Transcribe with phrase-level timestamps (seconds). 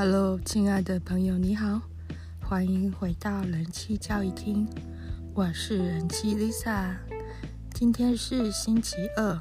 [0.00, 1.82] Hello，亲爱的朋友，你好，
[2.40, 4.64] 欢迎回到人妻教育厅，
[5.34, 6.94] 我是人妻 Lisa。
[7.74, 9.40] 今天是星期二，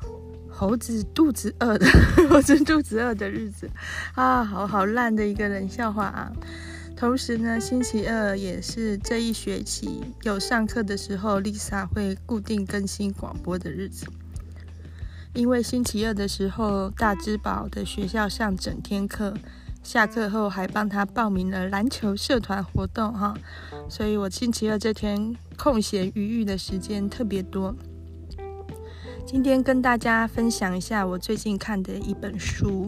[0.49, 1.85] 猴子肚子饿的，
[2.27, 3.69] 猴子肚子饿的日子
[4.15, 6.33] 啊，好好烂的一个冷笑话啊。
[6.95, 14.07] 同时呢，星期二也是这一学期有上课的时候，Lisa 会固定更新广播的日子。
[15.35, 19.35] 因为星期二的时候，大之宝的学校上整天课。
[19.87, 23.33] 下课后还帮他报名了篮球社团活动哈，
[23.87, 27.73] 所以我星期二这天空闲余裕的时间特别多。
[29.25, 32.85] 今天跟大家分享一下我最近看的一本书，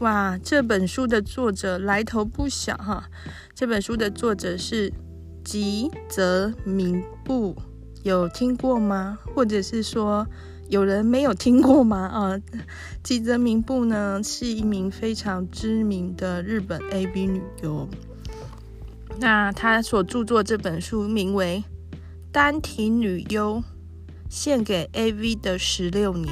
[0.00, 3.08] 哇，这本书的作者来头不小哈，
[3.54, 4.92] 这本书的作者是
[5.42, 7.56] 吉泽明步，
[8.02, 9.18] 有听过吗？
[9.34, 10.26] 或者是说？
[10.74, 11.98] 有人没有听过吗？
[11.98, 12.34] 啊，
[13.04, 17.88] 吉泽明步呢是一名非常知名的日本 AV 女优。
[19.20, 21.62] 那她所著作这本书名为
[22.32, 23.62] 《单体女优
[24.28, 26.26] 献给 AV 的十六年》，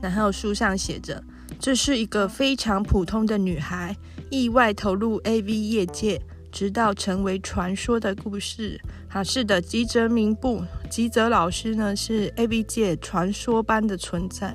[0.00, 1.24] 然后书上写着
[1.58, 3.96] ：“这是一个非常普通的女孩，
[4.30, 8.80] 意外投入 AV 业界。”直到成为传说的故事，
[9.16, 14.54] 啊，是的，吉泽明步，吉泽老师呢是 AV 界传说般的存在。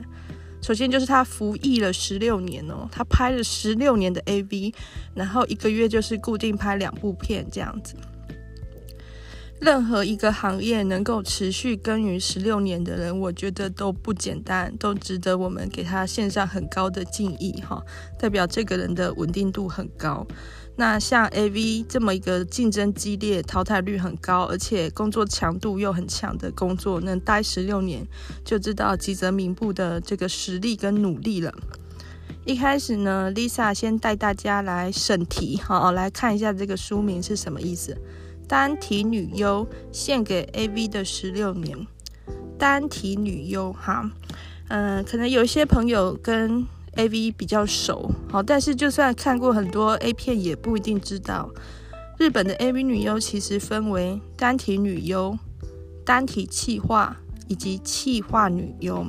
[0.62, 4.72] 首先就是他服役了十六年哦，他拍了十六年的 AV，
[5.16, 7.96] 然后一个月就是固定拍两部片这样子。
[9.60, 17.84] 任何一个行业能够持续耕耘十六年的人，我觉得都不简单，都值得我们给他献上很高的敬意哈，
[18.20, 20.28] 代表这个人的稳定度很高。
[20.76, 28.08] 那像 AV 这么一个竞争激烈、淘汰率很高，而且工作强度又很强的工作，能待十六年，
[28.44, 31.54] 就知道吉泽明步的这个实力跟努力了。
[32.46, 37.96] 一开始呢，Lisa 先带大家来审题，好，来看一下这个书名是什么意思。
[38.48, 41.86] 单体女优献给 AV 的十六年，
[42.58, 44.10] 单体女优哈，
[44.70, 46.66] 嗯、可能有些朋友跟
[46.96, 51.50] AV 比较熟，好，但是就算看过很多 A 片，也不一定知道
[52.18, 55.38] 日本的 AV 女优其实分为单体女优、
[56.06, 59.06] 单体气化以及气化女优。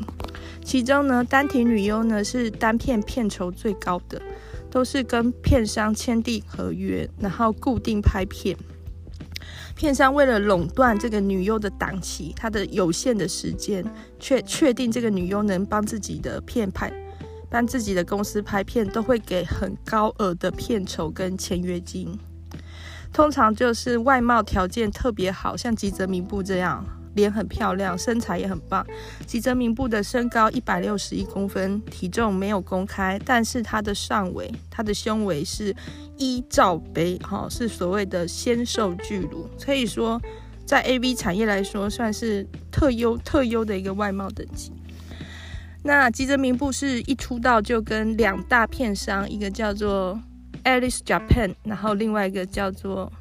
[0.65, 4.23] 其中呢，单体女优呢是单片片酬最高的，
[4.71, 8.57] 都是跟片商签订合约，然后固定拍片。
[9.75, 13.85] 片商为了垄断这个女优的档期，她的有限的时间，
[14.21, 16.93] 确确定这个女优能帮自己的片拍，
[17.53, 22.19] 帮自己的公司拍片，都会给很高额的片酬跟签约金。
[23.13, 26.83] 通常就是外貌条件特别好，像吉泽明步这样。
[27.15, 28.87] 脸很漂亮，身材也很棒。
[29.27, 35.77] 吉泽明步的身高一百六十一公分，体重没有公开，但是他的上围、他的胸围是
[36.17, 40.19] 一罩杯，哈，是所谓的纤瘦巨乳，可以说
[40.65, 44.73] 在 AV 产业来说算是特优特优的一个外貌等级。
[45.83, 50.21] 那吉泽明步是一出道就跟两大片商，一个叫做
[50.65, 53.13] Alice Japan，然后另外一个叫做。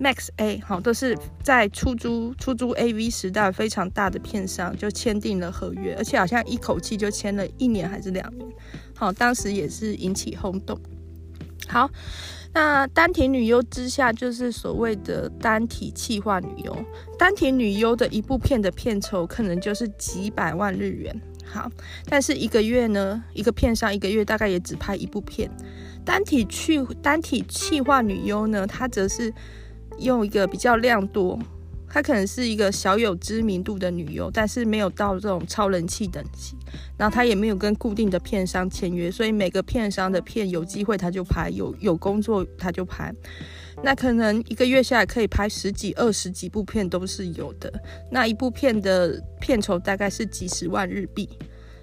[0.00, 8.48] Max A 好，都是在出租出租 AV 时代非常大的片商就签订了合约，而且好像一口气就签了一年还是两年，
[8.96, 10.76] 好，当时也是引起轰动。
[11.68, 11.88] 好，
[12.52, 16.76] 那单体女优之下就是所谓的单体气化女优，
[17.16, 21.14] 单体女优的一部片的片酬可能就是几百万日元，
[21.52, 21.70] 好，
[22.06, 25.50] 但是一个月呢，一个片商一个月大概也只拍一部片。
[26.04, 29.32] 单体去单体气化女优呢，她则是。
[29.98, 31.38] 用一个比较量多，
[31.86, 36.56] 她可能是一个小有知名度的女优，但是没有到这种超人气等级。
[36.96, 43.14] 然后她也没有跟固定的片商签约，所以每个片商的片有机会她就拍，有有工作她就拍。
[43.82, 47.72] 那可能一个月下来可以拍十几、二十几部片都是有的。
[48.10, 51.28] 那一部片的片酬大概是几十万日币。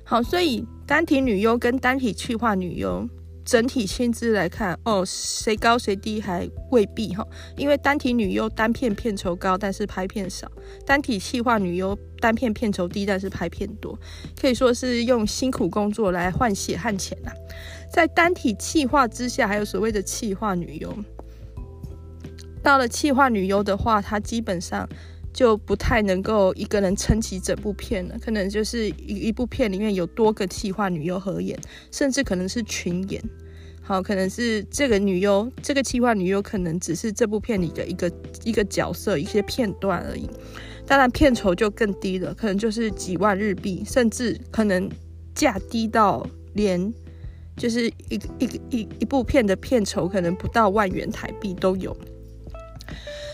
[0.03, 3.07] 好，所以单体女优跟单体企划女优。
[3.45, 7.25] 整体薪资来看，哦，谁高谁低还未必哈，
[7.57, 10.47] 因为单体女优单片片酬高，但是拍片少；
[10.85, 13.97] 单体企划女优单片片酬低，但是拍片多，
[14.39, 17.31] 可以说是用辛苦工作来换血汗钱呐。
[17.91, 20.95] 在单体企划之下，还有所谓的企划女优。
[22.61, 24.87] 到了气化女优的话，她基本上
[25.33, 31.57] 就不太能够一个人撑起整部片了，可能就是一一部片里面有多个气化女优合演，
[31.91, 33.23] 甚至可能是群演。
[33.81, 38.11] 好，可能是这个女优，这个气化女优可能只是这部片里的一个
[38.43, 40.29] 一个角色，一些片段而已。
[40.85, 44.87] 当然，片酬就更低了，可能就是几万日币，甚至可能
[45.33, 46.23] 价低到
[46.53, 46.93] 连
[47.55, 51.95] 就是一一一一部片的片酬可能不到万元台币都有。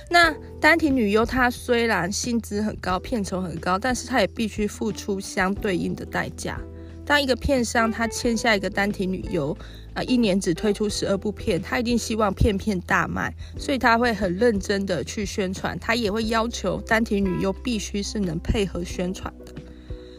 [0.10, 6.60] 那单体女优她虽然薪资很高，片酬很高，但是她也必须付出相对应的代价。
[7.06, 9.56] 当一个片商他签下一个单体女优
[9.94, 19.54] 啊，一年只推出十二部片，他一定希望片片大卖，所以他会很认真的去宣传，他也会要求单体女优必须是能配合宣传的，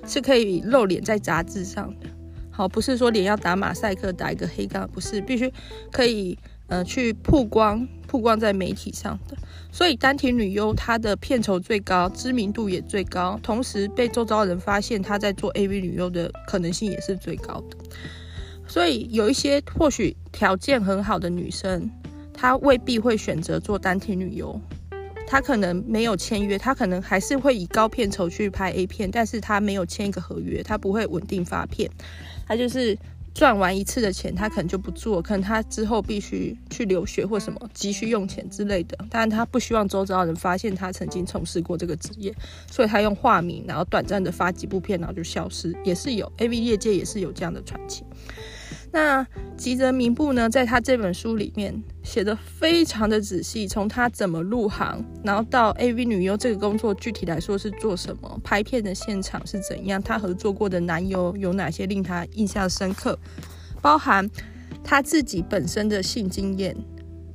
[0.06, 2.06] 是可以露脸在杂志上的。
[2.52, 5.52] 好，不是说脸要打马赛克，打一个黑杠，不是，必须
[5.90, 7.86] 可以呃去曝光。
[8.08, 9.36] 曝光在媒体上的，
[9.72, 17.76] 所以单体女优她的片酬最高，知名度也最高，同时被周遭人发现她在做 AV 女优的可能性也是最高的。
[18.68, 21.90] 所以有一些或许条件很好的女生，
[22.32, 24.58] 她未必会选择做单体女优，
[25.26, 31.90] 她可能没有签约，她可能还是会以高片酬去拍 A 片，但是她没有签一个合约，她不会稳定发片，
[32.46, 32.96] 她就是。
[33.36, 38.96] 赚完一次的钱，他可能就不做，可能他之后必须去留学或什么急需用钱之类的。
[39.10, 42.34] 但他不希望周遭人发现他曾经从事过这个职业，
[42.70, 48.04] 所以他用化名，然后短暂的发几部片，然后就消失，也是有 AV 业界也是有这样的传奇。
[48.92, 63.18] 那吉泽明步呢，在他这本书里面写的非常的仔细，从他怎么入行，然后到 AV 女优这个工作具体来说是做什么，拍片的现场是怎样，他合作过的男优有哪些令他印象深刻，
[63.82, 64.28] 包含
[64.82, 66.74] 他自己本身的性经验，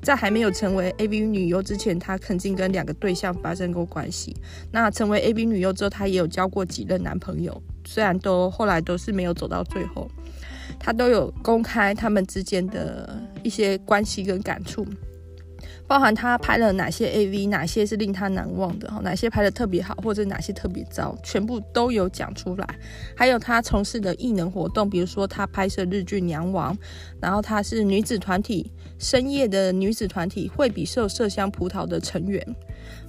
[0.02, 4.36] 在还没有成为 AV 女优之前，他曾经跟两个对象发生过关系。
[4.72, 10.10] 那成为 AV 女优之后，他也有交过几任男朋友，虽然都后来都是没有走到最后。
[10.84, 14.84] 他都有公开他们之间的一些关系跟感触，
[15.86, 22.68] 包含他拍了哪些 AV，哪些是令他难忘的，哪些拍的特别好，或者哪些特别糟，全部都有讲出来。
[23.16, 26.76] 还有他从事的艺能活动，比如说他拍摄日剧《娘王》，
[27.22, 32.44] 然后他是女子团体深夜的女子团体惠比寿麝香葡萄的成员。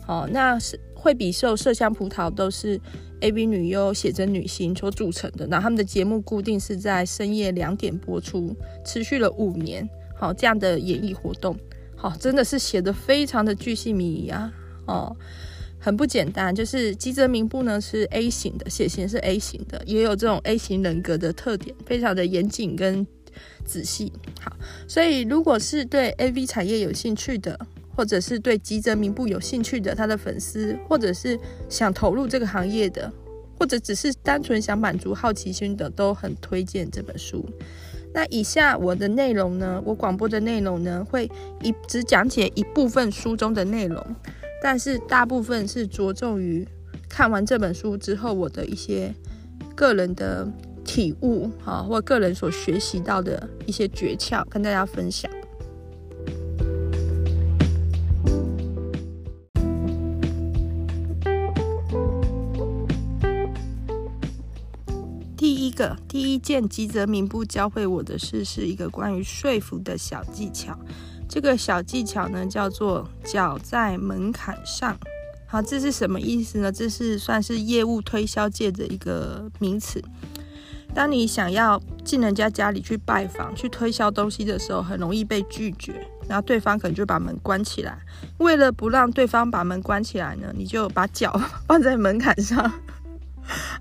[0.04, 2.80] 好，那是惠比寿麝香葡萄都是。
[3.22, 8.52] AV 女优写真女星所组成的，那他们的节目固定是在深夜两点播出，
[8.84, 9.88] 持续了五年。
[10.16, 11.56] 好，这样的演艺活动，
[11.94, 14.52] 好，真的是写的非常的巨细靡遗啊，
[14.88, 15.16] 哦，
[15.78, 16.52] 很不简单。
[16.52, 23.06] 就是吉泽明步呢是 A 型的，血型是 A 型的，也有这种 A 型人格的特点，非常的严谨跟
[23.64, 24.12] 仔细。
[24.40, 24.52] 好，
[24.88, 27.56] 所以如果是对 AV 产业有兴趣的。
[27.94, 33.12] 或者是对吉泽明步有兴趣的他的粉丝，或者是想投入这个行业的，
[33.58, 37.44] 或者只是单纯想满足好奇心的，都很推荐这本书。
[38.14, 41.30] 那以下我的内容呢，我广播的内容呢，会
[41.62, 44.04] 一只讲解一部分书中的内容，
[44.62, 46.66] 但是大部分是着重于
[47.08, 49.14] 看完这本书之后我的一些
[49.74, 50.46] 个人的
[50.84, 55.30] 体悟啊，或个人所学习到的一些诀窍，跟大家分享。
[65.72, 70.78] 个第一件吉泽明步教会我的事，是一个关于说服的小技巧。
[71.28, 74.96] 这个小技巧呢，叫做脚在门槛上。
[75.46, 76.70] 好，这是什么意思呢？
[76.70, 80.02] 这是算是业务推销界的一个名词。
[80.94, 87.98] 当你想要进人家家里去拜访、去推销东西的时候，很容易被拒绝，然后对方可能就把门关起来。
[88.38, 91.32] 为了不让对方把门关起来呢，你就把脚
[91.66, 92.70] 放在门槛上。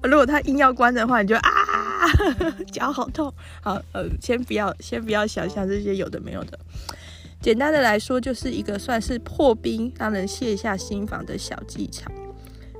[0.03, 1.61] 如果他硬要关的话，你就啊。
[2.72, 3.34] 脚好痛。
[3.62, 6.60] 好，呃，先不要，先不要想象这些有的没有的。
[7.39, 12.12] 简单的来说，就是一个算是破冰，让人卸下心防的小技巧。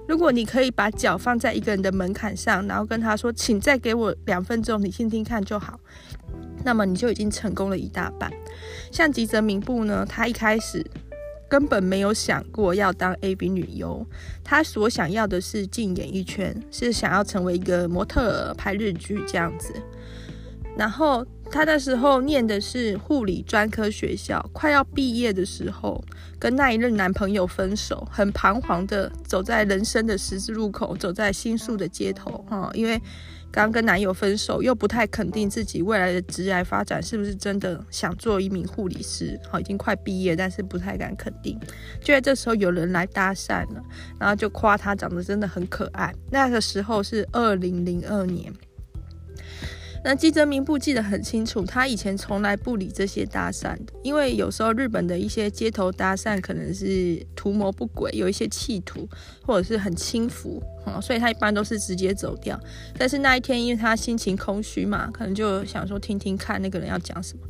[0.08, 5.80] 如果你可以把脚放在一个人的门槛上，然后跟他说：“请再给我两分钟，你听听看就好。”
[6.64, 8.32] 那么你就已经成功了一大半。
[8.92, 10.86] 像吉泽明步呢，他一开始。
[11.52, 14.08] 根本没有想过要当 AV 女优，
[14.42, 19.74] 她所想要的是进演艺圈，是想要成为一个模特儿，拍日剧这样子。
[20.78, 26.02] 然后她那时候念的是护理专科学校，快要毕业的时候，
[26.40, 32.98] 跟那一任男朋友分手，很彷徨的走在人生的十字路口，走在新宿的街头，哈，因为。
[33.52, 39.38] 刚跟男友分手，又不太肯定自己未来的职业发展是不是真的想做一名护理师。
[39.50, 41.60] 好，已经快毕业，但是不太敢肯定。
[42.00, 43.84] 就在这时候，有人来搭讪了，
[44.18, 46.14] 然后就夸他长得真的很可爱。
[46.30, 48.52] 那个时候是二零零二年，
[50.04, 59.08] 那吉泽明步记得很清楚，他以前从来不理这些搭讪的，因为有时候日本的一些街头搭讪可能是图谋不轨，有一些企图
[59.46, 62.60] 或者是很轻浮，嗯，所以他一般都是直接走掉。
[62.98, 67.44] 但是那一天，因为他心情空虚嘛，可能就想说听听看那个人要讲什么。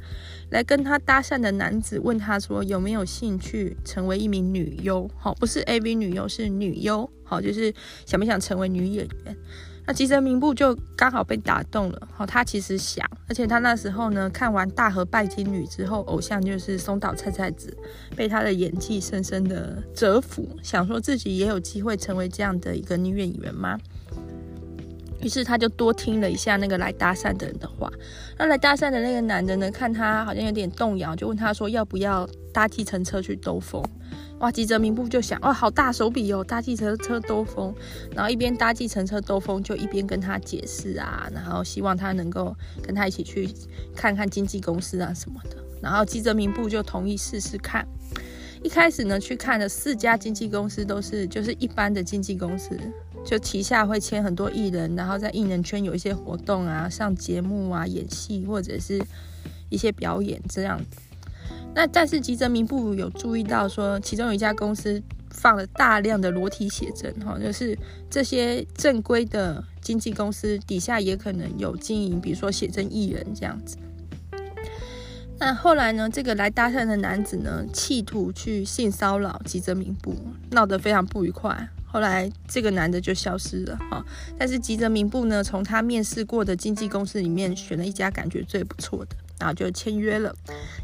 [0.49, 5.09] 来跟他搭讪的男子问他说有没有兴趣成为一名女优？
[5.15, 7.09] 好，不是 AV 女优，是女优。
[7.23, 7.73] 好，就是
[8.05, 9.37] 想不想成为女演员？
[9.91, 12.07] 吉泽明步就刚好被打动了。
[12.13, 17.75] 好，他其实想，而且他那时候呢，看完《大和拜金女》之后，偶像就是松岛菜菜子，
[18.15, 23.77] 被她的演技深深的折服，想说自己也有机会成为这样的一个女演员吗？
[25.21, 27.91] 于是他就多听了一下那个来搭讪的人的话。
[28.37, 33.83] 那来搭讪的那个男的呢，看他好像有点动摇，就问他说要不要搭计程车去兜风。
[34.39, 37.71] 哇，吉泽明步就想，哦，好大手笔哦，搭计程车兜风。
[38.15, 43.47] 然后一边搭计程车兜风，就一边跟他解释啊，然后希望他能够跟他一起去
[43.95, 45.57] 看看经纪公司啊什么的。
[45.79, 47.87] 然后吉泽明步就同意试试看。
[48.63, 52.75] 一开始呢，去看了四家经纪公司，都是就是一般的经纪公司。
[53.25, 59.01] 就旗下会签很多艺人，然后在艺人圈有一些活动啊，上节目啊，演戏或者是
[59.69, 60.97] 一些表演这样子。
[61.73, 67.77] 那但是吉泽明步有注意到说，其中有一家公司放了大量的裸体写真，哈，就是
[68.09, 73.77] 这些正规的经纪公司底下也可能有经营，比如说写真艺人这样子。
[75.39, 80.13] 那后来呢，这个来搭讪的男子呢，企图去性骚扰吉泽明步，
[80.49, 81.69] 闹得非常不愉快。
[81.91, 84.03] 后来这个男的就消失了哈，
[84.37, 90.33] 但是吉泽明步呢，从他面试过的经纪公司里面选了一家感觉最不错的，然后就签约了。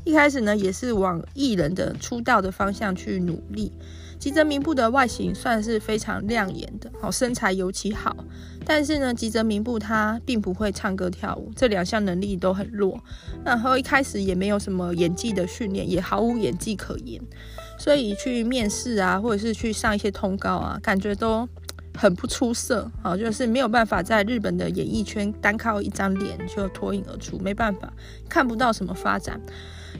[0.04, 3.72] 一开始呢，也是往艺人的出道的方向去努力。
[4.20, 8.16] 吉泽明步的外形算是非常亮眼的，好，身材尤其好。
[8.66, 13.00] 但是呢，吉泽明步他并不会唱歌跳舞，这两项能力都很弱。
[13.46, 17.22] 然后一开始也没有什么演技的训练，也毫无演技可言。
[17.78, 21.48] 所以去面试啊，或者是去上一些通告啊，感觉都
[21.96, 27.92] 很不出色，好，就是没有办法在日本的演艺圈单靠一张脸就脱颖而出，没办法，
[28.28, 29.40] 看不到什么发展。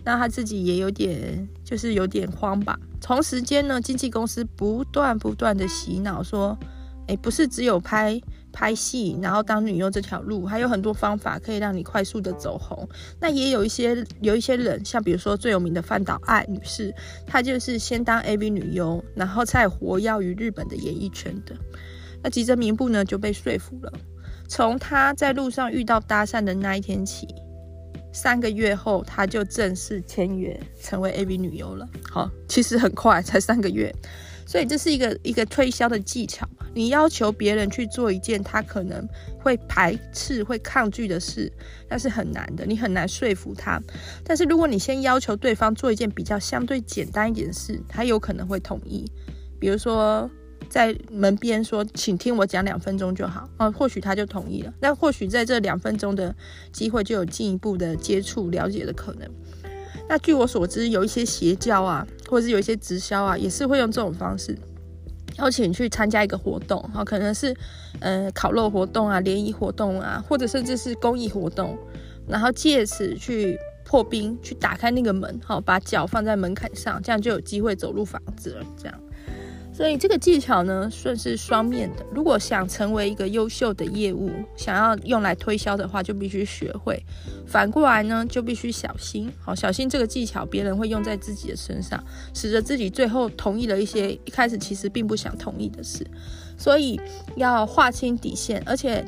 [0.04, 2.80] 那他自己也有点，就是有点慌吧。
[3.02, 6.58] 同时间呢，经纪公司不断不断的洗脑说，
[7.08, 8.22] 哎，不是只有拍。
[8.52, 12.88] 拍戏，然后当女优这条路还有很多方法可以让你快速的走红。
[13.20, 16.94] 那也有一些有一些人，像比如说最有名的饭岛爱女士，
[17.26, 21.56] 她就是先当 AV 女优，然后再活跃于日本的演艺圈的。
[22.24, 23.94] 那吉泽明步呢就被说服了，
[24.48, 27.28] 从他在路上遇到搭讪的那一天起，
[28.12, 31.88] 三个月后他就正式签约成为 AV 女优了。
[32.10, 33.94] 好，其实很快，才三个月。
[34.48, 36.48] 所以这是一个一个推销的技巧。
[36.74, 39.08] 你要求别人去做一件他可能
[39.40, 41.52] 会排斥、会抗拒的事，
[41.90, 43.82] 那是很难的，你很难说服他。
[44.24, 49.06] 但是如果你先要求对方做一件比较相对简单一点的事，他有可能会同意。
[49.60, 50.30] 比如说
[50.70, 54.72] 在门边说：“请听我讲两分钟就好。”哦，或许他就同意了。
[54.80, 56.36] 那或许在这两分钟的
[56.72, 59.28] 机会就有进一步的接触、了解的可能。
[60.10, 64.58] 那据我所知，有一些邪教啊，或者是有一些直销啊，也是会用这种方式
[65.38, 67.56] 邀请你去参加一个活动，哈，可能是
[68.00, 71.78] 呃烤肉活动啊、联谊活动啊，或者甚至是公益活动，
[72.28, 79.00] 然后借此去破冰，去打开那个门，哈，把脚放在门槛上，这样就有机会走入房子了，这样。
[79.78, 82.04] 所以这个技巧呢，算是双面的。
[82.12, 86.96] 如果想成为一个优秀的业务，想要用来推销的话，就必须学会；
[87.46, 89.32] 反过来呢，就必须小心。
[89.40, 92.04] 好，小心这个技巧别人会用在自己的身上，
[92.34, 96.04] 使得自己最后同意了一些一开始其实并不想同意的事。
[96.58, 97.00] 所以
[97.36, 99.06] 要划清底线，而且。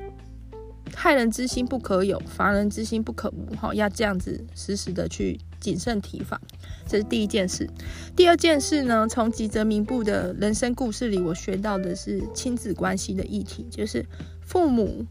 [0.95, 3.55] 害人之心不可有，防人之心不可无。
[3.55, 6.39] 哈，要这样子时时的去谨慎提防，
[6.87, 7.69] 这是第一件事。
[8.15, 14.05] 第二件事呢，从吉泽明步的人生故事里，我学到的是亲子关系的议题，就是
[14.41, 15.05] 父母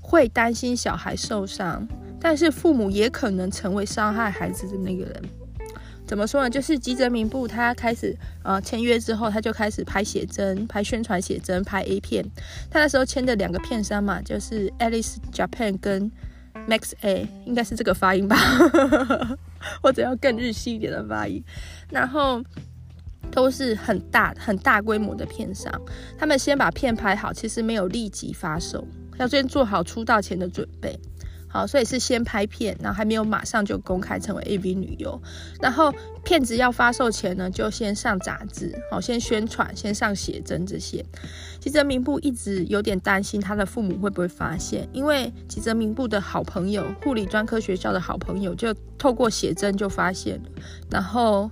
[0.00, 1.86] 会担心小孩受伤，
[2.20, 5.22] 但是父母也可能成为伤害孩子的那个人。
[6.06, 6.48] 怎么说呢？
[6.48, 12.24] 就是吉泽明步他开始呃签约之后，他就开始拍写真、拍宣传写真、拍 A 片。
[12.70, 16.08] 他那时候签的两个片商嘛，就是 Alice Japan 跟
[16.68, 18.36] Max A，应该是这个发音吧，
[19.82, 21.42] 或者要更日系一点的发音。
[21.90, 22.42] 然后
[23.30, 25.72] 都是很大很大规模的片商，
[26.18, 28.86] 他们先把片拍好，其实没有立即发售，
[29.18, 30.98] 要先做好出道前的准备。
[31.48, 35.20] 好，所以是先拍片，然后还没有马上就公开成为 AV 女优。
[35.60, 35.92] 然后
[36.24, 41.04] 片子要发售前呢，就先上杂志，好，先宣传，先上写真这些。
[41.60, 50.50] 吉泽明步一直有点担心他的父母会不会发现，因为吉泽明步的好朋友，护理专科学校的好朋友，就透过写真就发现了，
[50.90, 51.50] 然后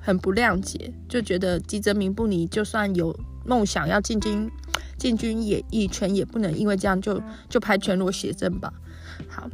[0.00, 4.50] 很不谅解，就觉得吉泽明步你就算有梦想要进军
[4.96, 8.72] 进军演艺圈，也不能因为这样就就拍全裸写真吧。
[9.28, 9.48] 好，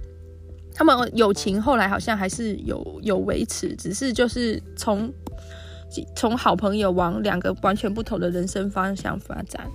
[0.74, 5.12] 他们友情后来好像还是有有维持，只是就是从
[6.14, 9.70] 从好朋友往两个完全不同的人生方向发展。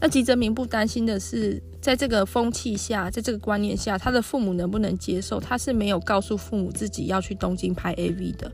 [0.00, 5.38] 那吉泽明不担心的是，在这个风气下，在这个观念下，他的父母能不能接受？
[5.38, 8.50] 他是没有告诉父母自己要去东京拍 AV 的，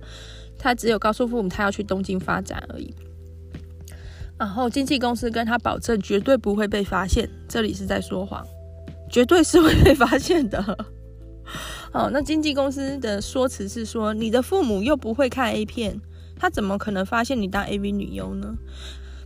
[0.58, 2.94] 他只有告诉父母他要去东京发展而已。
[4.38, 8.46] 然后经纪公司跟他保证绝对不会被发现，这里是在说谎。
[9.10, 10.58] 绝对是会被发现的。
[11.92, 16.00] 哦，那经纪公司的说辞是说，你的父母又不会看 A 片，
[16.36, 18.56] 他怎么可能发现你当 AV 女优呢？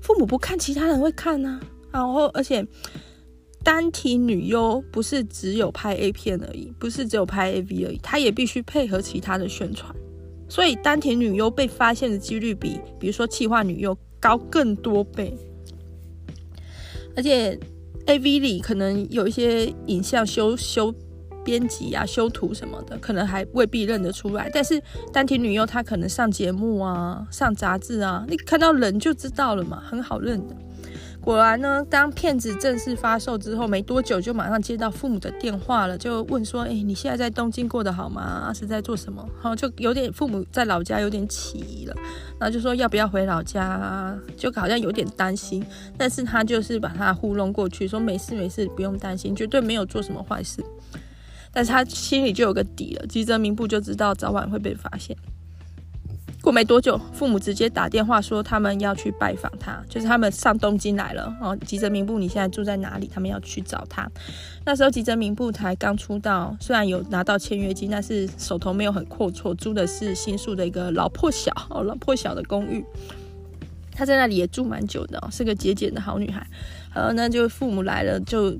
[0.00, 1.60] 父母不看，其他人会看呢、啊。
[1.92, 2.66] 然后，而且
[3.62, 9.94] 单体女优不是只有拍 A 片而已，不是只有拍 AV 而已，他也必须配合其他的宣传。
[10.48, 15.36] 所以，单体女优被发现的几率比，比如说企划女优高更多倍，
[17.14, 17.60] 而且。
[18.06, 20.94] A V 里可能有一些影像修修
[21.44, 24.50] 编辑啊、修图什么的，可能还未必认得出来。
[24.52, 24.82] 但是
[25.12, 30.56] 单体女优她可能上节目啊、上杂志啊，你看到人就知道了嘛，很好认的。
[31.24, 38.52] 果然呢，当片子正式发售之后，没多久就马上接到父母的电话了，就问说：“哎、你现在在东京过得好吗？
[38.54, 41.94] 是在做什么？”好，就有点父母在老家有点起疑了，
[42.38, 45.64] 然后就说要不要回老家，就好像有点担心。
[45.96, 50.62] 但是他就是把他糊弄过去，说没事没事，不用担心，绝对没有做什么坏事。
[51.50, 55.16] 但是他心里就有个底了，吉泽明步就知道早晚会被发现。
[56.44, 61.56] 过没多久，父母直接打电话说他们要去拜访他，就是他们上东京来了哦。
[61.64, 63.10] 吉泽明步，你现在住在哪里？
[63.12, 64.06] 他们要去找他。
[64.66, 72.84] 那时候吉泽明步才刚出道，虽然有拿到签约金，但是手头没有很阔绰，租的是新宿的一个老破小哦，老破小的公寓。
[73.90, 76.46] 他在那里也住蛮久的哦，是个节俭的好女孩。
[76.94, 78.54] 然后呢，就父母来了就。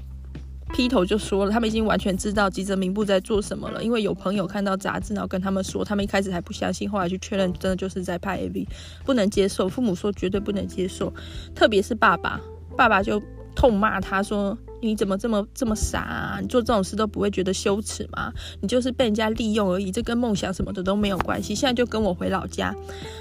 [0.75, 8.67] 劈头就说了，他们已经完全知道吉泽明步在做什么了，因为有朋友看到杂志，然后跟他们说，他们一开始还不相信，后来去确认，真的就是在拍 AV，
[9.05, 11.13] 不能接受，父母说绝对不能接受，
[11.55, 12.41] 特别是爸爸，
[12.77, 13.23] 爸爸就
[13.55, 14.59] 痛骂他说。
[14.85, 16.39] 你怎么这么这么傻啊？
[16.41, 18.33] 你做这种事都不会觉得羞耻吗？
[18.61, 21.55] 你就是被人家利用而已，这跟梦想什么的都没有关系。
[21.55, 22.75] 现在就跟我回老家，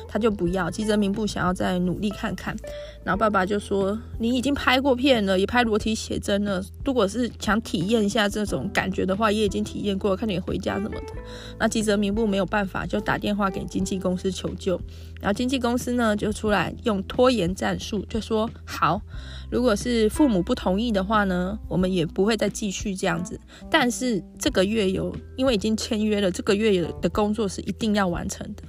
[0.08, 0.70] 他就不要。
[0.70, 2.56] 吉泽明步想要再努力看看，
[3.04, 6.62] 然后爸爸就说：“你已经拍过片了，也拍裸体写真了。
[6.84, 11.14] 如果是想体验一下这种感觉的话，也已经体验过了，看你回家什么的。”
[11.58, 14.80] 那吉泽明步没有办法，就打电话给经纪公司求救。
[15.22, 19.02] 然后经纪公司呢就出来用拖延战术，就说：“好。”
[19.50, 23.40] 如果是父母不同意的话呢，我们也不会再继续这样子。
[23.70, 28.64] 但是这个月有，因为已经签约了，这个月的工作是一定要完成的，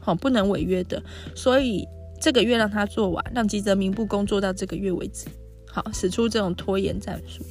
[0.00, 1.02] 好，不能违约的。
[1.34, 1.86] 所以
[2.20, 5.26] 这个月让他做完，让吉泽明步工作到这个月为止。
[5.70, 7.42] 好，使出这种拖延战术。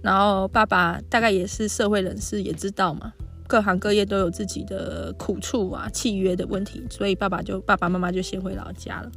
[0.00, 3.12] 然后爸爸大概也是社会人士，也知道嘛。
[3.48, 9.10] 各行各业都有自己的苦处啊，契约的问题，所以爸爸就爸爸妈妈就先回老家了。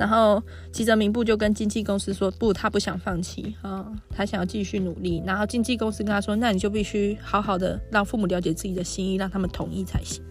[0.00, 5.22] 然后吉泽明步就跟经纪公司说，不，他不想放弃啊，他想要继续努力。
[5.26, 10.22] 然后经纪公司跟他说，那你就必须好好的让父母了解自己的心意，让他们同意才行。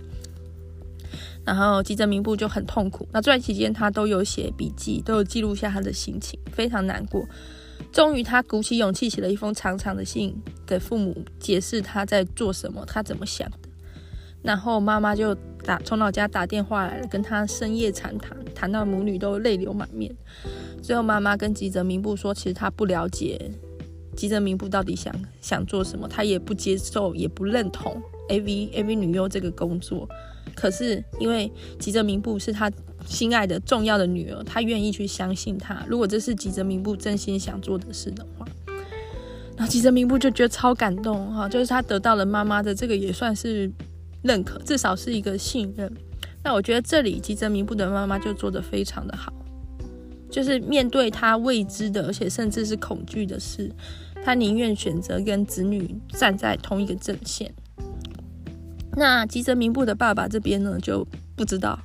[1.46, 3.08] 然后吉泽明步就很痛苦。
[3.12, 7.24] 那这段期间他都有写笔记，都有记录下他的心情，非常难过。
[7.92, 13.69] 终于，他鼓起勇气写了一封长长的信给父母，解释他在做什么，他怎么想的。
[14.42, 20.14] 然后妈妈就打从老家打电话来了，跟他深夜长谈，谈到母女都泪流满面。
[20.82, 23.52] 最后，妈妈跟吉泽明步说，其实他不了解
[24.16, 30.08] 吉泽明步到底想想做什么，他也不接受，也不认同 AV AV 女优这个工作。
[30.56, 32.72] 可是，因为吉泽明步是他。
[33.06, 35.84] 心爱的重要的女儿，她愿意去相信他。
[35.88, 38.46] 如果这是吉泽明步真心想做的事的话，
[39.56, 43.72] 然后吉泽明步就觉得超感动哈，就是他得到了妈妈的这个也算是
[44.22, 45.92] 认可，至少是一个信任。
[46.44, 49.34] 那我觉得这里吉泽明步的妈妈就做得非常的好，
[50.30, 53.72] 就是面对他未知的，而且甚至是恐惧的事，
[54.24, 57.54] 他宁愿选择跟子女站在同一个阵线。
[58.96, 61.80] 那吉泽明步的爸爸这边呢，就不知道。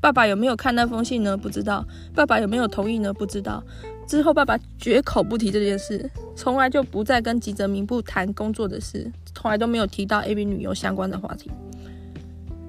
[0.00, 1.36] 爸爸有没有看那封信呢？
[1.36, 1.84] 不知道。
[2.14, 3.12] 爸爸有没有同意呢？
[3.12, 3.62] 不知道。
[4.06, 11.50] 之后，爸爸绝口不提这件事，从来就不再跟吉泽明步谈工作的事，从来都没有提到 AV 女优相关的话题，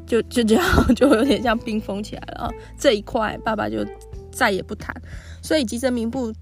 [0.09, 2.51] 就就这样， 就有点像冰封起来了。
[2.79, 3.85] 这一块，爸爸就
[4.31, 4.93] 再也不谈。
[5.41, 6.33] 所以吉泽明步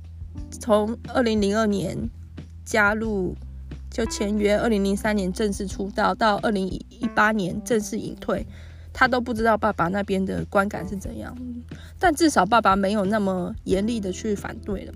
[0.49, 2.09] 从二零零二年
[2.63, 3.35] 加入，
[3.91, 8.47] 就签约，二零零三年正式出道，到二零一八年正式隐退。
[8.93, 11.37] 他都不知道爸爸那边的观感是怎样，
[11.99, 14.93] 但至少爸爸没有那么严厉的去反对了。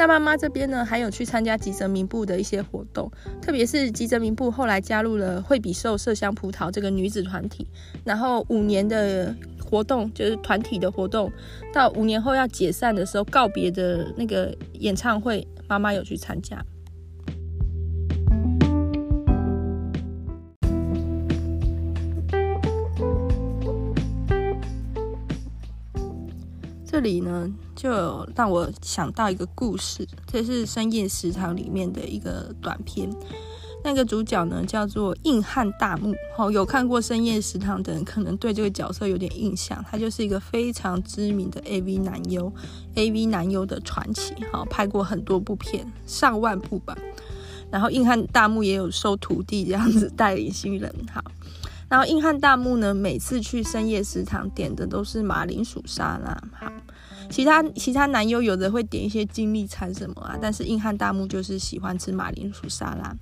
[0.00, 7.68] 那妈妈这边呢，还有去参加吉泽明步的一些活动，特别是吉泽明步后来加入了惠比寿麝香葡萄这个女子团体，
[8.02, 11.30] 然后五年的活动就是团体的活动，
[11.70, 16.64] 到五年后要解散的时候告别的那个演唱会，妈妈有去参加。
[27.00, 33.10] 这里呢，就让我想到一个故事，这是《深夜食堂》里面的一个短片。
[33.82, 36.14] 那个主角呢，叫做硬汉大木。
[36.36, 39.82] 哦，有看过《深夜食堂》的人，可能对这个角色有点印象。
[39.90, 42.52] 他就是一个非常知名的 AV 男优
[42.94, 44.34] ，AV 男优的传奇。
[44.52, 46.94] 好，拍过很多部片，上万部吧。
[47.70, 50.94] 然后硬汉大木也有收徒弟，这样子带领新人。
[51.10, 51.24] 好。
[51.88, 56.40] 然后硬汉大木呢，每次去深夜食堂点的都是马铃薯沙拉。
[56.52, 56.70] 好，
[57.30, 63.16] 其他其他男优有的会点一些精力餐什么啊，但是硬汉大木就是喜欢吃马铃薯沙拉。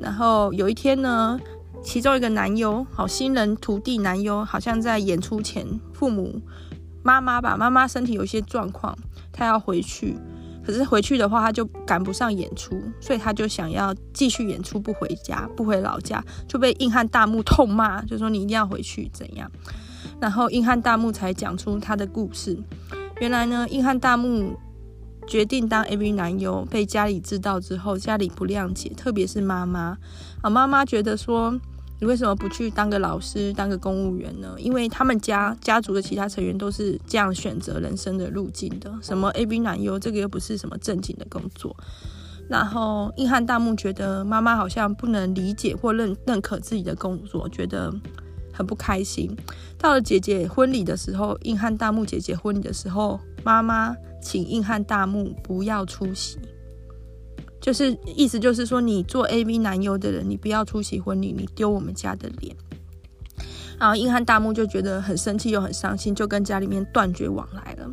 [0.00, 1.38] 然后有一天呢，
[1.82, 6.40] 其中一个男优，好，新人徒弟男优，好像在演出前，父母
[7.02, 8.96] 妈妈吧，妈妈身体有一些状况，
[9.32, 10.16] 他要回去。
[10.64, 19.50] 可是回去的话，他就赶不上演出，所以他就想要继续演出，不回家，不回老家，就被硬汉大木痛骂，就说你一定要回去怎样？
[20.20, 22.58] 然后硬汉大木才讲出他的故事。
[23.20, 24.56] 原来呢，硬汉大木
[25.26, 29.98] 决定当 AV 男优，被家里知道之后，家里不谅解，特别是妈妈
[30.42, 31.58] 啊，妈妈觉得说。
[32.00, 34.54] 你为什么不去当个老师，当个公务员呢？
[34.56, 38.96] 因为他们家家族的其他成员都是这样选择人生的路径的。
[39.02, 41.76] 什么 AV 男优，这个又不是什么正经的工作。
[42.48, 47.92] 然后硬汉大木觉得妈妈好像不能理解或认认可自己的工作，觉得
[48.58, 49.30] 很不开心。
[49.78, 56.36] 到了姐姐婚礼的时候，硬汉大木姐姐婚礼的时候，妈妈请硬汉大木不要出席。
[57.60, 62.56] 就是意思就是说，你做 AV 男优的人，你不要出席婚礼，你丢我们家的脸。
[63.78, 67.88] 然后硬汉大木就觉得很生气又很伤心，就跟家里面断绝往来了。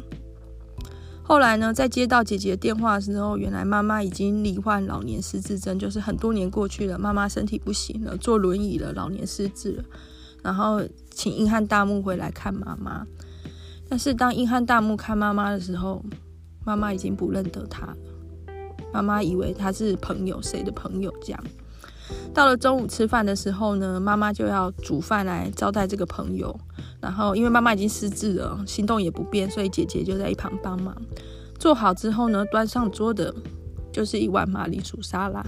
[1.22, 9.84] 后来呢，在接到姐姐电话的时候，原来妈妈已经罹患老年失智症，就是很多年过去了，妈妈身体不行了，坐轮椅了，老年失智了。
[10.46, 10.80] 然后
[11.10, 13.04] 请硬汉大木回来看妈妈。
[13.90, 16.04] 但是当硬汉大木看妈妈的时候，
[16.64, 17.98] 妈妈已经不认得他了。
[18.94, 21.12] 妈妈以为他是朋友，谁的朋友？
[21.22, 21.44] 这样，
[22.34, 26.58] 到了中午吃饭的时候呢，妈妈就要煮饭来招待这个朋友。
[27.02, 30.96] 然后，因为妈妈已经失智了，行动也不便，所以姐姐就在一旁帮忙。
[31.60, 33.34] 做好之后呢，端上桌的
[33.92, 35.46] 就是一碗马铃薯沙拉。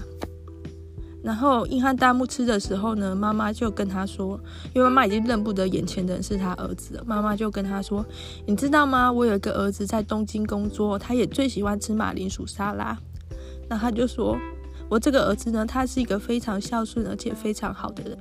[1.20, 4.38] 然后硬汉大木吃的时候呢，妈妈就跟他说，
[4.72, 8.06] 因为妈妈已经认不得眼前的人是他儿子了，妈妈就跟他说
[8.46, 9.10] ：“你知道吗？
[9.10, 12.96] 我有一个儿子在东京工作，他也最喜欢吃马铃薯沙拉。”
[13.68, 14.38] 那他就说
[14.88, 18.16] ：“我这个儿子呢，他是一个非常孝顺而且非常好的人。”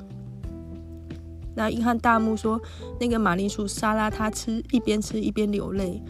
[1.55, 2.59] 那硬汉大木说
[2.99, 6.01] ：“那个马铃薯沙拉，他吃一边吃一边流泪，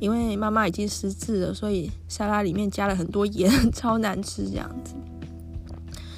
[0.00, 4.94] 因为妈妈已经失智了，所以沙拉里面加了很多盐， 超难吃这样子。”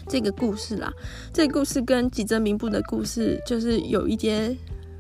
[0.09, 0.93] 这个故事啦，
[1.33, 4.57] 这个故事跟吉泽明步的故事就是有一些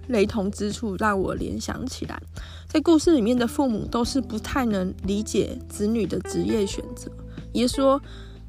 [0.08, 2.20] 雷同之处，让我联想起来。
[2.68, 7.10] 在故事里面的父母都是不太能理解子女的职业选择。
[7.52, 8.00] 也说，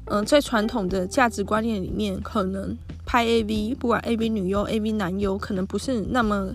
[0.06, 6.52] 嗯、在传统的价值观念里面，可能拍 AV，不管 AV 女优、AV 男优，可能不是那么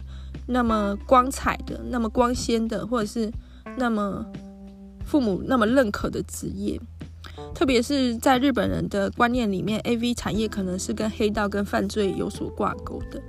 [0.47, 3.31] 那么光彩的、那么光鲜的，或者是
[3.77, 4.25] 那么
[5.05, 6.79] 父母那么认可的职业。
[7.53, 13.21] 特别是在日本人的观念里面，AV 产业可能是跟黑道、跟犯罪有所挂钩的。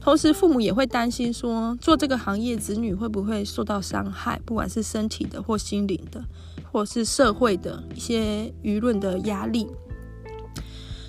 [0.00, 6.22] 同时，父母也会担心说，做这个行业，子女会不会受到伤害，不管是身体的或心灵的。
[6.70, 9.64] 或是社会的一些舆论的压力，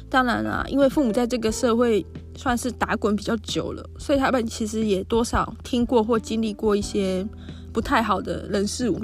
[0.08, 7.28] 当然啦，因为父母在这个社会算是打滚比较久了，所以他们其实也多少听过或经历过一些
[7.74, 9.02] 不太好的人事物，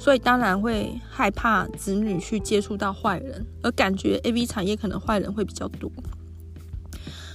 [0.00, 5.92] 所以当然会害怕子女去接触到坏人，而感觉 AV 产业可能坏人会比较多，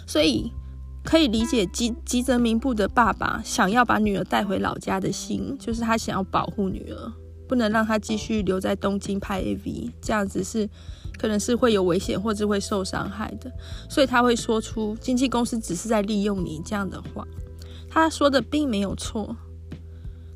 [0.05, 0.51] 所以
[1.03, 7.13] 可以理解吉吉泽明步的爸爸想要把女儿带回老家的心，就是他想要保护女儿。
[7.47, 10.67] 不能让她继续留在东京拍 AV，这样子是
[11.15, 13.51] 可能是会有危险或者会受伤害的，
[13.87, 17.23] 所以他会说出经纪公司只是在利用你这样的话。
[17.87, 19.37] 他说的并没有错，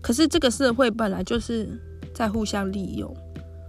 [0.02, 1.82] 可是这个社会本来就是
[2.20, 3.16] 在互相利用。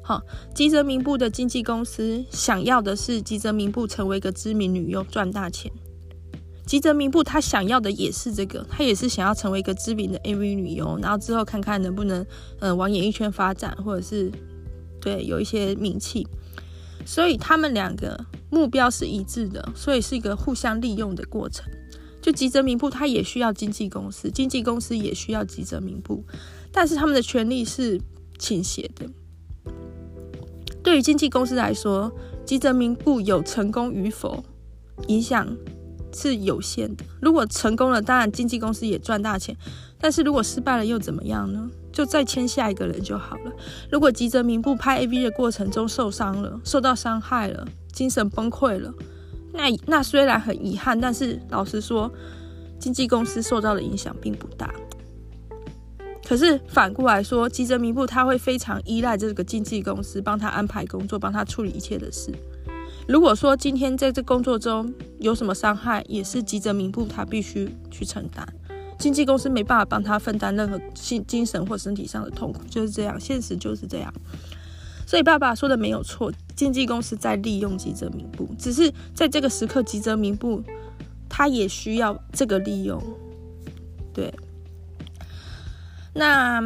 [0.03, 0.21] 好，
[0.53, 5.71] 吉泽明步的经纪公司想要的是吉泽明步成为一个知名女优赚大钱。
[6.67, 12.27] 吉泽明步他想要的也是这个，他也是想要成为一个知名的 AV 女优，然后之后看看能不能
[12.59, 14.33] 呃往演艺圈发展，或者是
[15.01, 16.27] 对有一些名气。
[17.07, 18.19] 所以他们两个
[18.51, 21.65] 目标是一致的，所以是一个互相利用的过程。
[22.21, 26.25] 就吉泽明步他也需要经纪公司，经纪公司也需要吉泽明步，
[26.73, 28.01] 但是他们的权利是
[28.41, 29.07] 倾斜的。
[30.83, 32.11] 对于经纪公司来说，
[32.45, 34.43] 吉泽明步有成功与否
[35.07, 35.47] 影响。
[36.13, 37.05] 是有限的。
[37.21, 39.55] 如果成功了，当然经纪公司也赚大钱；
[40.01, 41.71] 但是如果失败了，又怎么样呢？
[41.93, 43.53] 就再签下一个人就好了。
[43.93, 48.93] 如果吉泽明步拍 AV 的过程中受伤了，受到伤害了，精神崩溃了，
[49.53, 52.11] 那那虽然很遗憾，但是老实说，
[52.81, 54.75] 经纪公司受到的影响并不大。
[56.31, 62.33] 可是反过来说，吉泽明步他会非常依赖这个经纪公司帮他安排工作，帮他处理一切的事。
[63.09, 68.47] 如果说今天在这工作中有什么伤害，也是吉泽明步他必须去承担，
[68.97, 74.15] 经纪公司没办法帮他分担任何心精神或身体上的痛苦，就是这样，现实就是这样。
[75.09, 80.63] 所以爸爸说的没有错，经纪公司在利用吉泽明步，只是在这个时刻，吉泽明步
[81.29, 83.03] 他也需要这个利用。
[84.15, 84.33] 对，
[86.13, 86.63] 那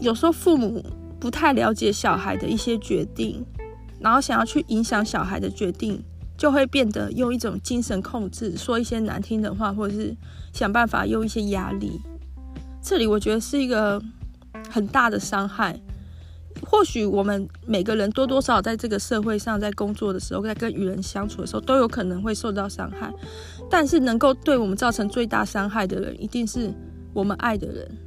[0.00, 0.84] 有时候父母
[1.18, 3.44] 不太了解小孩的一些决定。
[3.98, 6.00] 然后想要去影响小孩的决定，
[6.36, 10.14] 就会变得用一种精神控制，说一些难听的话，或者是
[10.52, 11.98] 想办法用一些压力。
[12.82, 14.00] 这里我觉得是一个
[14.70, 15.80] 很大的伤害。
[16.62, 23.10] 或许我们每个人多多少少在这个社会上，在工作的时候，在跟与人相处的时候，都有可能会受到伤害。
[23.70, 26.70] 但是能够对我们造成最大伤害的人，一定是
[27.16, 27.98] 我们爱的人。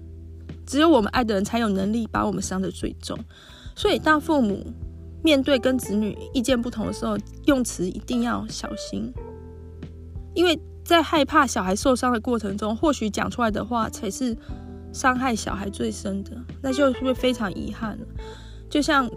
[0.67, 3.17] 只有我们爱的人，才有能力把我们伤得最重。
[3.75, 4.63] 所以当父母，
[5.23, 7.17] 面对跟子女意见不同的时候，
[7.47, 9.11] 用词一定要小心，
[10.35, 14.37] 因为在害怕小孩受伤的过程中，或许讲出来的话才是
[14.93, 18.05] 伤害小孩最深的，那就会非常遗憾了。
[18.69, 19.09] 就像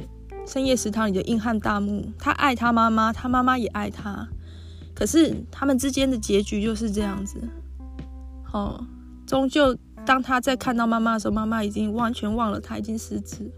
[0.47, 4.27] 深夜食堂里的硬汉大木，他爱他妈妈，他妈妈也爱他，
[4.95, 7.39] 可是他们之间的结局就是这样子。
[8.55, 8.83] 哦，
[9.33, 13.51] 终究当他在看到妈妈的时候，妈妈已经完全忘了他，已经失智。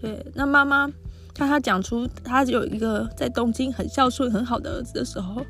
[0.00, 0.90] 对，那妈妈。
[1.34, 5.42] 当他讲出他有一个在东京很孝顺、很好的儿子的时候，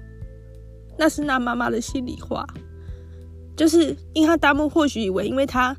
[0.99, 2.45] 那是那妈妈的心里话。
[3.57, 5.77] 就是因为他大木或许以为，因为他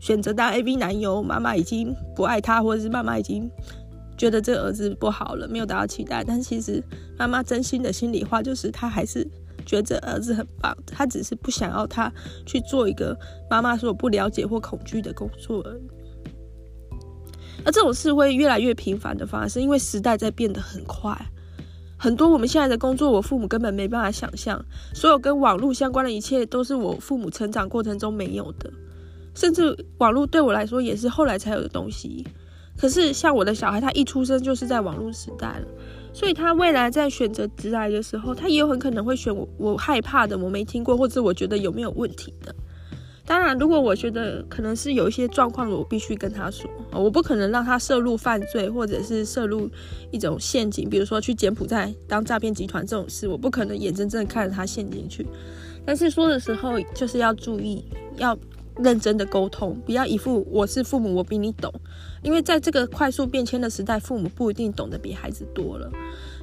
[0.00, 3.50] 选择当 AV 男友，妈妈已经不爱他，或者是妈妈已经
[4.18, 6.22] 觉得这个儿子不好了，没有达到期待。
[6.22, 6.82] 但其实
[7.18, 9.26] 妈妈真心的心里话就是，他还是
[9.62, 12.12] 觉得儿子很棒，他只是不想要他
[12.46, 13.16] 去做一个
[13.50, 15.82] 妈妈所不了解或恐惧的工作而已。
[17.64, 21.16] 而这种事会越来越频繁的发生，因为时代在变得很快，
[21.96, 24.64] 很多我们现在的工作，我父母根本没办法想象。
[24.92, 28.68] 所有跟网络相关的一切，都是我父母成长过程中没有的，
[29.34, 32.26] 甚至网络对我来说也是后来才有的东西。
[32.76, 35.68] 可是像我的小孩，他一出生就是在网络时代了，
[36.12, 42.54] 所以他未来在选择职涯的时候，他也有很可能会选我我害怕的，我没听过，或者我觉得有没有问题的。
[43.24, 49.70] 当然，如果我觉得可能是有一些状况，我必须跟他说，我不可能让他涉入犯罪，或者是涉入
[50.10, 55.24] 一种陷阱，比如说去柬埔寨当诈骗集团这种事，我不可能眼睁睁看着他陷进去。
[55.86, 57.84] 但是说的时候，就是要注意，
[58.16, 58.36] 要
[58.76, 61.72] 认真的沟通，不要一副我是父母，我比你懂，
[62.22, 65.90] 因为在这个快速变迁的时代，父母不一定懂得比孩子多了，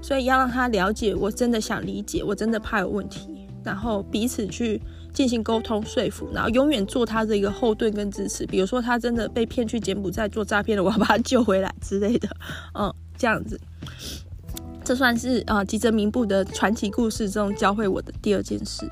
[0.02, 4.82] 所以要让他了解，我真的想理解，我真的怕有问题，然后彼此去。
[5.12, 8.46] 进行沟通说服，然后永远做他的一个后盾跟支持。
[8.46, 12.30] 比如说他真的被骗去柬埔寨做诈骗了，我要把他救回来之类的，
[12.76, 13.60] 嗯， 这样子，
[14.84, 18.88] 这算是啊吉泽明步的传奇故事中教会我的第二件事。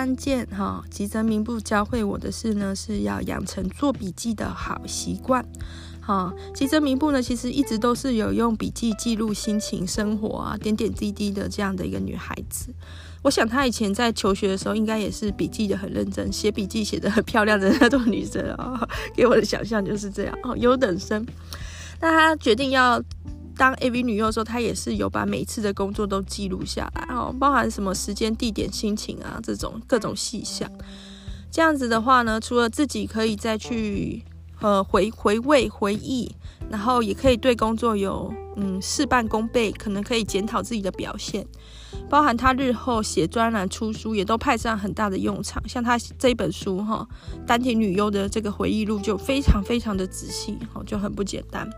[0.00, 5.44] 三件哈吉泽明步教会我的事呢，是要养成做笔记的好习惯。
[6.00, 12.72] 哈，吉泽明步呢，其实一直都是有用笔记记录心情、生活啊，点点滴滴的这样的一个女孩子。
[13.20, 18.88] 我想她以前在求学的时候，应该也是笔记的很认真，写笔记写得很漂亮的那种女生啊。
[19.14, 21.22] 给我的想象就是这样哦，优等生。
[22.00, 22.98] 那她决定要
[23.60, 30.66] 当 AV 女优的时候，她也是有把每次的工作都记录下来哦，包含什么时间、地点、心情啊这种各种细项。
[31.50, 34.24] 这样子的话呢，除了自己可以再去
[34.62, 36.34] 呃回回味回忆，
[36.70, 41.46] 然后也可以对工作有嗯事半功倍，可能可以检讨自己的表现。
[42.08, 45.62] 包含他日后写专栏、出书，也都派上很大的用场。
[45.68, 47.06] 像他这一本书哈，
[47.46, 51.68] 丹田女优的这个回忆录就非常非常的仔细，哈，就很不简单。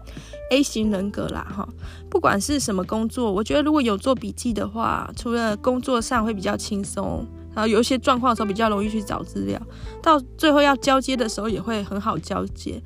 [0.51, 1.69] A 型人格啦，哈，
[2.11, 9.61] 不管是什么工作，我觉得如果有做笔记的话，除了工作上会比较轻松，然后有一些状况的时候比较容易去找资料，
[10.03, 12.83] 到最后要交接的时候也会很好交接。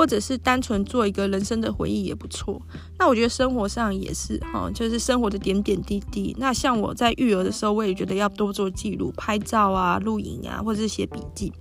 [0.00, 2.58] 或者是单纯做一个人生的回忆也不错。
[2.98, 6.34] 那我觉得生活上也是哈，就是生活的点点滴滴。
[6.38, 11.52] 那像我在育儿的时候，我也觉得要多做记录，拍照啊、录影啊，或者是写笔记。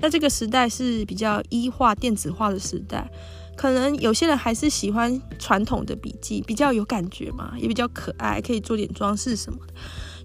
[0.00, 3.10] 那这个时代是比较 e 化、电子化的时代，
[3.56, 9.74] 可能有些人还是喜欢传统的笔记，比较有感觉嘛，也比较可爱，可以做点装饰什么的。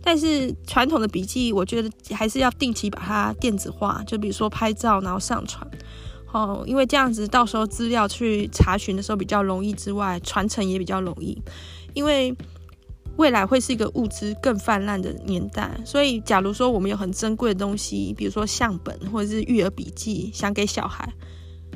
[0.04, 5.68] 但是传统的笔记，我觉得还是要定期把它电子化，就比如说拍照，然后上传。
[6.36, 11.42] 哦，因为这样子到时候资料去查询的时候比较容易之外，传承也比较容易。
[11.94, 12.36] 因为
[13.16, 21.10] 未来会是一个物资更泛滥的年代，所以假如说我们有很珍贵的东西，比如说相本或者是育儿笔记，想给小孩，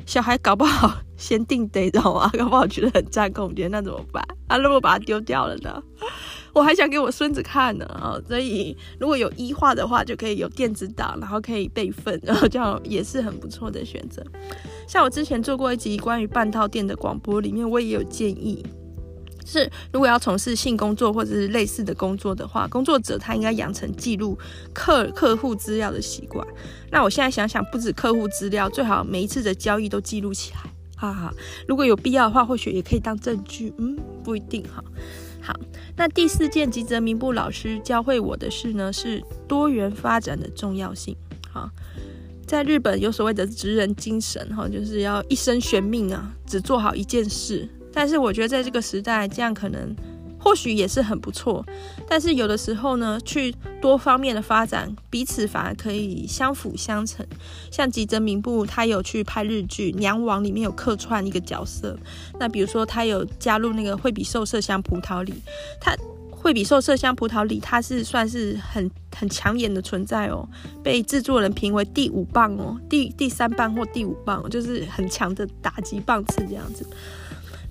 [0.04, 4.22] 小孩搞不好 先定得到啊，搞不好觉得很占空间，那怎么办？
[4.48, 5.82] 啊，如果把它丢掉了呢？
[6.52, 14.24] 我还想给我孙子看呢啊，所以如果有 e 化的话，就可以有电子档，然后可以备份，然 后这样也是很不错的选择。
[14.88, 18.64] 像我之前做过一集关于半套店的广播，里面我也有建议，
[19.46, 24.36] 是如果要从事性工作或者是类似的工作的话，工作者他应该养成记录
[24.74, 26.46] 客客户资料的习惯。
[26.90, 30.60] 那我现在想想，不止客户资料，最好每一次的交易都记录起来，
[30.96, 31.32] 哈哈。
[31.68, 34.82] 如果有必要的话，或许也可以当证据，嗯，不一定哈。
[35.96, 41.16] 那第四件吉泽明步老师教会我的事呢，是多元发展的重要性。
[41.50, 41.70] 好，
[42.46, 47.68] 在日本有所谓的职人精神，哈，就是要一生悬命啊，只做好一件事。
[47.92, 49.94] 但是我觉得在这个时代，这样可能。
[50.42, 51.62] 或许也是很不错，
[52.08, 57.26] 但是有的时候呢，去多方面的发展，彼此反而可以相辅相成。
[57.70, 61.98] 像吉泽明步，他有去拍日剧《娘王》，里面有客串一个角色。
[62.38, 65.34] 那比如说，他有加入那个惠比寿麝香葡萄里，
[65.80, 65.96] 他
[66.30, 70.48] 惠比寿麝香葡萄里，他是算是很很抢眼的存在哦，
[70.82, 76.86] 被制作人评为第五棒哦，第第三棒或第五棒，就是很强的打击棒次这样子。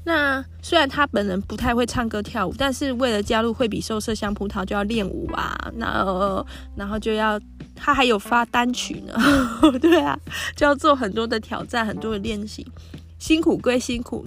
[0.09, 6.43] 那虽然他本人不太会唱歌跳舞，但是为了加入惠比寿麝香葡萄就要练舞啊，那
[6.75, 7.39] 然后就要
[7.75, 9.13] 他还有发单曲呢，
[9.79, 10.19] 对啊，
[10.55, 12.65] 就要做很多的挑战，很多的练习，
[13.19, 14.25] 辛苦归辛苦，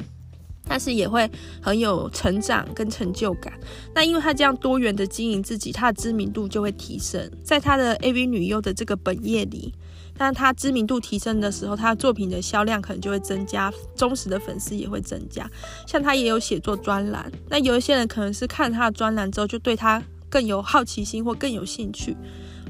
[0.68, 1.28] 但是也会
[1.60, 3.52] 很有成长跟成就感。
[3.92, 9.74] 那因为他这样多元的经营自己，他的知名度就会提升，在他的 AV 女优的这个本业里。
[10.16, 15.50] 但他知名度提升的时候，他的作品的销量可能就会增加，忠实的粉丝也会增加。
[15.86, 22.16] 像他也有写作专栏，那有一些人可能是看他的专栏之后，就对他更有好奇心或更有兴趣。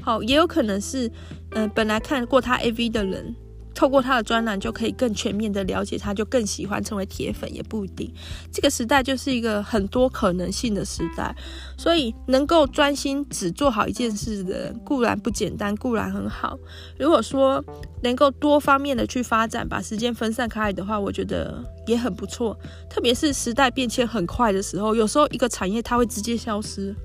[0.01, 1.11] 好，也有可能是，
[1.51, 3.35] 嗯、本来看过他 AV 的人。
[3.75, 8.13] 透过他的专栏就可以更全面的了解他，就更喜欢成为铁粉也不一定。
[8.51, 11.35] 这个时代就是一个很多可能性的时代，
[11.77, 16.57] 所以能够专心只做好一件事的人固然不简单，固然很好。
[16.99, 17.63] 如果说
[18.01, 22.57] 能够多方面的去发展，把时间分散开来的话，我觉得也很不错。
[22.89, 26.95] 特别是时代变迁很快的时候，有时候一个产业它会直接消失。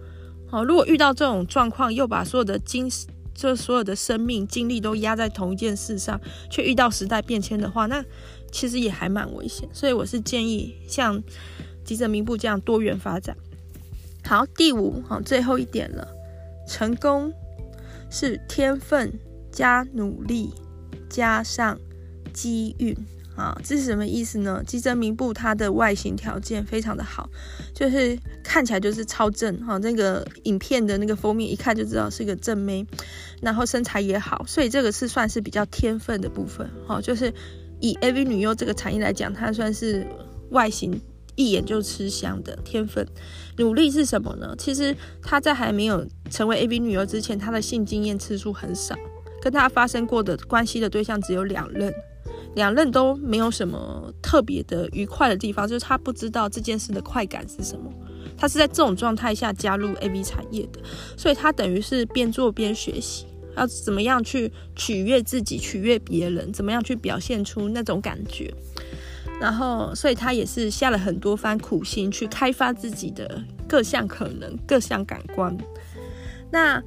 [0.51, 2.91] 好，如果遇到这种状况，又把所有的精
[3.41, 6.21] 这所有的生命精力都压在同一件事上，
[6.51, 8.05] 却遇到时代变迁的话，那
[8.51, 9.69] 其实也还蛮危险。
[9.73, 11.23] 所以我是建议像
[11.85, 13.37] 吉泽明步这样多元发展。
[14.25, 16.09] 好，第五，好，最后一点了，
[16.67, 17.33] 成功
[18.11, 19.17] 是天分
[19.53, 20.53] 加努力
[21.09, 21.79] 加上
[22.33, 22.97] 机运。
[23.39, 24.61] 啊，这是什么意思呢？
[24.67, 27.31] 吉泽明步他的外形条件非常的好，
[27.73, 29.79] 就是看起来就是超正哈。
[29.79, 32.85] 那个影片的那个封面一看就知道是个正妹，
[33.41, 37.01] 然后身材也好，所以这个是算是比较天分的部分哈。
[37.01, 37.33] 就是
[37.79, 40.05] 以 AV 女优这个产业来讲，它算是
[40.51, 41.01] 外形
[41.37, 43.07] 一眼就吃香的天分。
[43.59, 44.53] 努力是什么呢？
[44.59, 48.97] 其实他在还没有成为 AV 女优之前，他的性经验次数很少，
[49.41, 51.95] 跟他发生过的关系的对象只有两任。
[52.55, 57.93] 两任都没有什么特别的愉快的地方，就是他不知道这件事的快感是什么。
[58.37, 60.81] 他是在这种状态下加入 AV 产业的，
[61.17, 63.27] 所以他等于是边做边学习，
[63.57, 68.53] 要怎么样去取悦自己、取悦别人，怎么样去表现出那种感觉。
[69.41, 75.57] 然后所以他也是下了很多番苦心去开发自己的各项可能、各项感官。
[76.51, 76.83] 那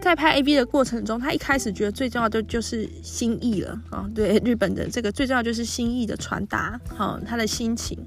[0.00, 7.98] 在拍 AV 的过程中，他一开始觉得最重要的就是心意了啊、对日本的这个最重要就是心意的传达，好、他的心情。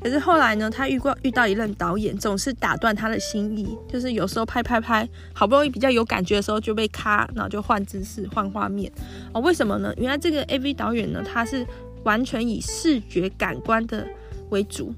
[0.00, 8.90] 可是后来呢，他遇过遇到一任导演，总是打断他的心意，就是有时候拍拍拍，好不容易比较有感觉的时候就被卡，然后就换姿势、换画面。
[9.32, 9.92] 哦，为什么呢？
[9.96, 11.64] 原来这个 AV 导演呢，他是
[12.02, 14.06] 完全以视觉感官的
[14.50, 14.92] 为主，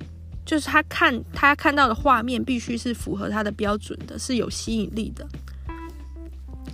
[0.45, 5.27] 就是他看他看到的画面必须是符合他的标准的，是有吸引力的。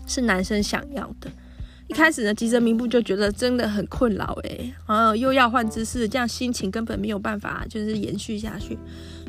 [0.06, 1.30] 是男生想要的。
[1.88, 8.78] 一开始呢，吉泽明步就觉得真的很困扰，哎，然后又要换姿势，这样心情根本没有办法就是延续下去。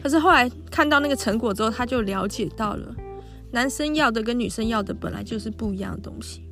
[0.01, 2.95] 可是后来看到那个成果之后，他就了解到了，
[3.51, 6.43] 男生要的跟女生要的本来就是不一样的东西。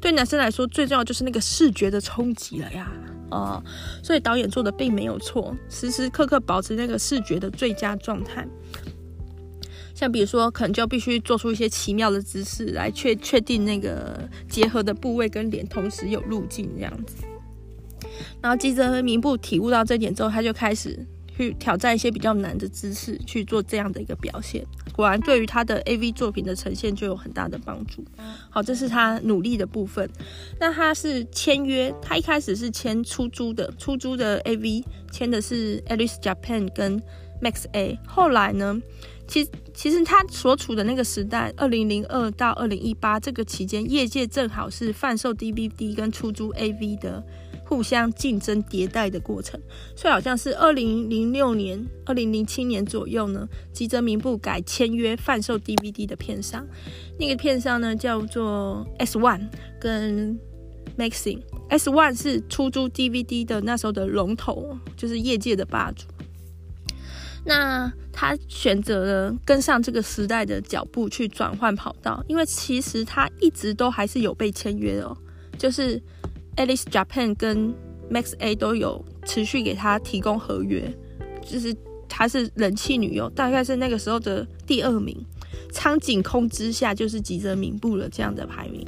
[0.00, 2.90] 对男生来说，最重要就是那个视觉的冲击了呀，
[3.30, 3.62] 哦，
[4.02, 8.46] 所以导演做的并没有错，时时刻刻保持那个视觉的最佳状态。
[10.02, 17.22] 像比如说，可能就必须做出一些奇妙的姿势来确确定那个结合的部位跟脸同时有路径这样子。
[18.40, 20.98] 然后吉泽明步体悟到这点之后，他就开始
[21.36, 24.66] 去挑战一些比较难的姿势去做这样的一个表现。
[24.92, 28.04] 果然，对于他的 AV 作品的呈现就有很大的帮助。
[28.50, 30.10] 好，这是他努力的部分。
[30.58, 34.82] 那他是签约，他一开始是签出租的，出租的 AV
[35.12, 37.00] 签的是 Alice Japan 跟
[37.40, 37.96] Max A。
[38.04, 38.82] 后来呢？
[39.32, 47.24] 其其实他所处的那个时代，二零零二到二零一八这个期间，业界正好是贩售 DVD 跟出租 AV 的
[47.64, 49.58] 互相竞争迭代的过程，
[49.96, 56.66] 所以好像是二零零六年、二零零七年左右呢，吉泽明步改签约贩售 DVD 的片商，
[57.18, 59.48] 那个片商呢叫做 S One
[59.80, 60.38] 跟
[60.98, 66.04] Maxing，S One 是出租 DVD 的那时候的龙头，就是业界的霸主。
[67.44, 75.16] 那他选择了跟上这个时代的脚步去转换跑道，因为其实他一直都还是有被签约哦，
[75.58, 76.00] 就是
[76.56, 77.74] Alice Japan 跟
[78.08, 80.88] Max A 都有持续给他提供合约，
[81.44, 81.74] 就是
[82.08, 85.16] 他是人气女优，大概是那个时候的第二名，
[85.72, 88.86] 苍井空之下就是吉泽明步了这样的排名，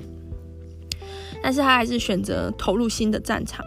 [1.42, 3.66] 但是他还是选择投入新的战场。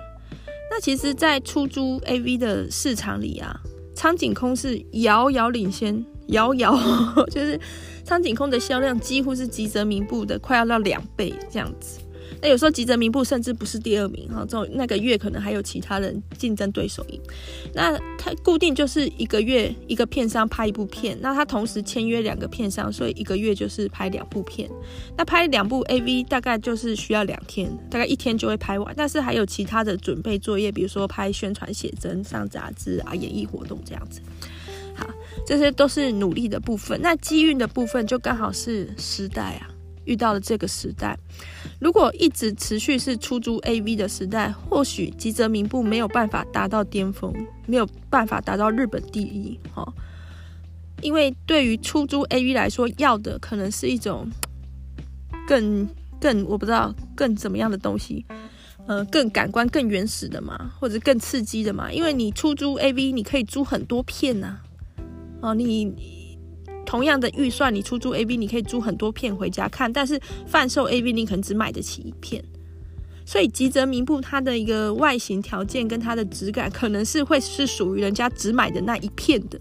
[0.72, 3.60] 那其实，在出租 AV 的市场里啊。
[3.98, 6.78] 苍井空是遥遥领先，遥遥
[7.34, 7.60] 就是
[8.04, 11.98] 苍井空的销量几乎是吉泽明步的快要到两倍这样子。
[12.42, 17.20] 那有时候吉泽明步甚至不是第二名哈，这种那个月可能还有其他人竞争对手赢。
[17.74, 24.70] 那他固定就是一个月一个片商拍一部片，那他同时签约两个片商，所以一个月就是拍两部片。
[25.18, 28.94] 那拍两部 AV 大概就是需要两天，大概一天就会拍完。
[28.96, 34.22] 但是还有其他的准备作业，比如说拍宣传写真、上杂志啊、演艺活动这样子。
[34.96, 35.08] 好，
[35.46, 37.00] 这些都是努力的部分。
[37.02, 39.70] 那机运的部分就刚好是时代啊。
[40.08, 41.16] 遇到了这个时代，
[41.80, 47.32] 如果一直持续是出租 AV 的时代，或许吉泽明步没有办法达到巅峰，
[47.68, 49.60] 没有办法达到日本第一。
[49.74, 49.86] 哈，
[51.02, 54.28] 因为对于出租 AV 来说，要的可能是一种
[55.46, 55.86] 更
[56.20, 58.26] 更我不知道更怎么样的东西，
[58.88, 61.92] 呃，更感官更原始的嘛，或者更刺激的嘛。
[61.92, 64.60] 因为你出租 AV，你可以租很多片呐，
[65.42, 66.17] 啊，哦，你。
[66.88, 72.44] 同样的预算，你出租 AV，你可以租很多片回家看，但是贩售 AV，你可能只买得起一片。
[73.26, 79.60] 所以吉泽明步它的一个外形条件跟它的质感，可能是会是属于人家只买的那一片的。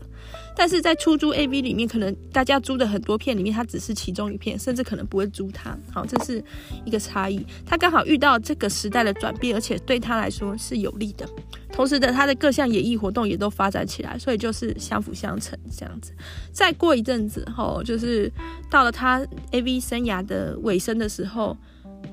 [0.57, 5.77] 但是在出租 AV 里面，可能大家租的很多片里面，它只是其中一片，甚至可能不会租它。
[5.93, 6.43] 好，这是
[6.85, 7.45] 一个差异。
[7.67, 11.29] 他刚好遇到这个时代的转变，而且对他来说是有利的。
[11.73, 16.13] 同时的，他的各项演艺活动也都发展起来，所以就是相辅相成这样子。
[16.53, 18.33] 再过一阵子后，就是
[18.71, 19.21] 到了他
[19.53, 21.55] AV 生涯的尾声的时候，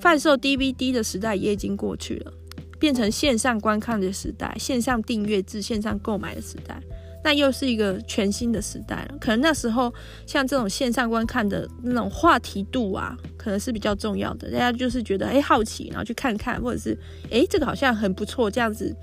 [0.01, 2.33] 贩售 DVD 的时代也已经过去了，
[2.77, 6.81] 变成线上观看的时代，线上订阅制、线上购买的时代。
[7.23, 9.17] 那又是一个全新的时代了。
[9.19, 9.93] 可能那时候
[10.25, 14.51] 像这种线上观看的那种话题度啊，可能是比较重要的。
[14.51, 16.97] 大家就是觉得哎、好奇，然后去看看，或者是
[17.31, 18.93] 哎、这个好像很不错，这样子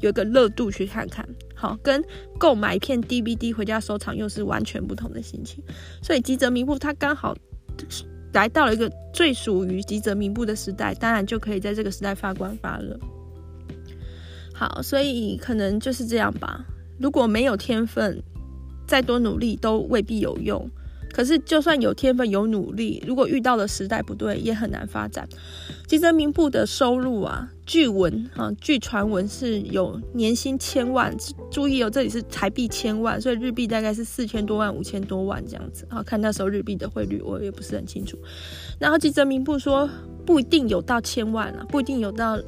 [0.00, 1.28] 有一个热度去看看。
[1.54, 2.02] 好，跟
[2.38, 5.62] 购买一片 DVD 回家收藏又是完全不同的心情。
[6.02, 7.36] 所以吉泽明步他刚好
[8.32, 12.98] 来到了一个最属于吉泽明步的时代，当然就可以在这个时代发光发热。
[14.54, 16.64] 好，所以可能就是这样吧。
[16.98, 18.22] 如果没有天分，
[18.86, 20.70] 再多努力都未必有用。
[21.10, 25.26] 可是，就算有天分、有努力，如果遇到的时代不对，也很难发展。
[25.86, 31.16] 吉泽明步的收入啊，据闻啊，据传闻是有年薪千万，
[31.50, 36.02] 注意哦，这里是台币千万，所以日币大概是四千多万、五千多万这样子啊。
[36.02, 38.18] 看那时候日币的汇率，我也不是很清楚。
[38.78, 39.88] 然后吉泽明步说，
[40.26, 42.38] 不一定有到千万啊，不一定有到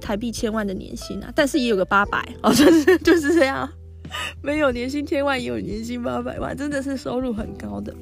[0.00, 3.70] 台币千万的年薪啊，但是也有个八百哦，就是就是这样，
[4.42, 7.94] 没有年薪千万，也有年薪八百万，真的是收入很高的。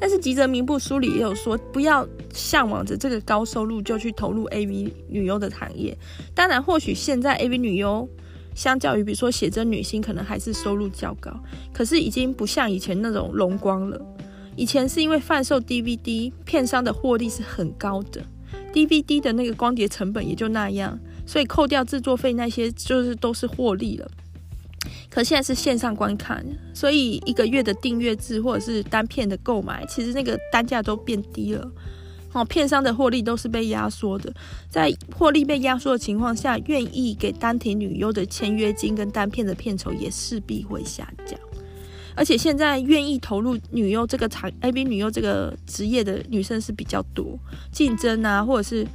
[0.00, 5.96] 但是吉泽明步书里也有说，不要向往着这个高收入就去投入 AV 女优的行业。
[6.34, 8.08] 当然，或许现在 AV 女优
[8.54, 11.32] 相较于比如说写真女星，可能还是收入较高，
[11.72, 14.00] 可是已经不像以前那种荣光了。
[14.54, 18.20] 以前是因为贩售 DVD，片商的获利是很高的
[18.72, 24.08] ，DVD 的那个光碟成本也就那样，所以扣掉制作费那些，就是都是获利了。
[25.18, 31.68] 可现在是线上观看，所以一个月的订阅制或者是单片的购买，其实那个单价都变低了。
[32.32, 34.32] 哦，片商的获利都是被压缩的，
[34.70, 41.36] 在获利被压缩的情况下，愿意给单体女优的签约金跟单片的片酬也势必会下降。
[42.14, 47.36] 而且现在愿意投入女优这个产，A B 女优这个职业的女生是比较多，
[47.72, 48.86] 竞争啊，或者是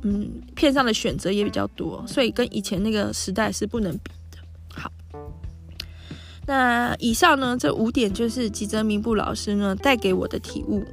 [0.00, 4.10] 嗯片上的选择也比较多，所以跟以前那个时代是不能比。
[6.46, 10.84] 那以上呢，这五点就是吉泽明步老师呢带给我的体悟。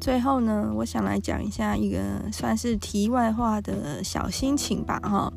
[0.00, 1.98] 最后呢，我想来讲一下一个
[2.32, 5.32] 算是题外话的小心情吧，哈。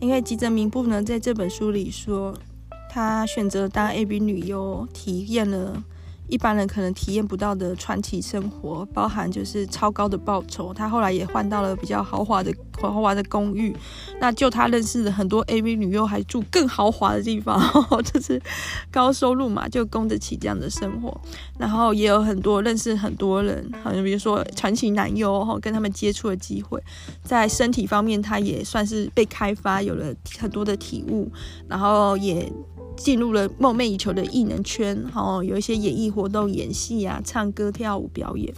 [0.00, 2.34] 因为吉泽明步呢在这本书里说，
[2.90, 5.84] 他选择当 AB 女优，体验了。
[6.30, 10.72] 一般人可能体验不到的传奇生活，包含就是超高的报酬。
[10.72, 13.76] 他后来也换到了比较豪华的豪华的公寓。
[14.20, 17.60] 那就他认识的很多 AV 女优还住更豪华的地方，
[18.04, 18.40] 就是
[18.90, 21.20] 高收入嘛，就供得起这样的生活。
[21.58, 26.80] 然后也有很多认识很多人，好像比如说传奇男优哈，跟他们接触的机会。
[27.22, 31.30] 在身体方面，他也算是被开发，有了很多的体悟，
[31.68, 32.50] 然后也。
[33.02, 38.52] 进入了梦寐以求的艺能圈，哦，有一些演艺活动、演戏啊、唱歌、跳舞、表演。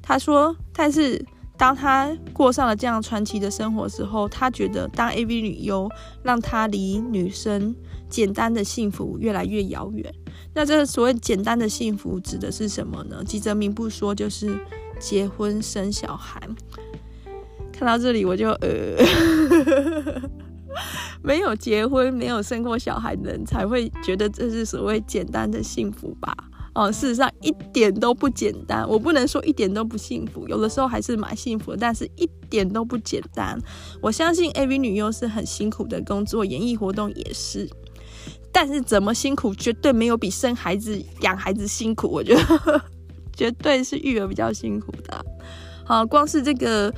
[0.00, 1.22] 他说，但是
[1.58, 5.86] 当他过上了这样传奇的生活之后，他觉得当 AV 女优
[6.22, 7.76] 让他离女生
[8.08, 10.12] 简单的幸福越来越遥远。
[10.54, 13.22] 那这所谓简单的幸福指的是什么呢？
[13.22, 14.58] 吉泽明不说，就是
[14.98, 16.40] 结婚生小孩。
[17.70, 18.96] 看到这里，我就呃。
[21.22, 26.34] 没有结婚、没有生过小孩的人才会觉得这是所谓简单的幸福吧？
[26.74, 28.88] 哦，事实上一点都不简单。
[28.88, 33.58] 我不能说一点都不幸福，有的时候还是蛮幸福的，但是一点都不简单。
[34.00, 37.68] 我相信 AV 女优是很辛苦的工作，演艺活动也是，
[38.50, 42.08] 但是怎么辛苦，绝对没有比生孩子、养孩子辛苦。
[42.08, 42.80] 我觉得
[43.36, 45.24] 绝对是育儿比较辛苦的。
[45.84, 46.92] 好，光是这个。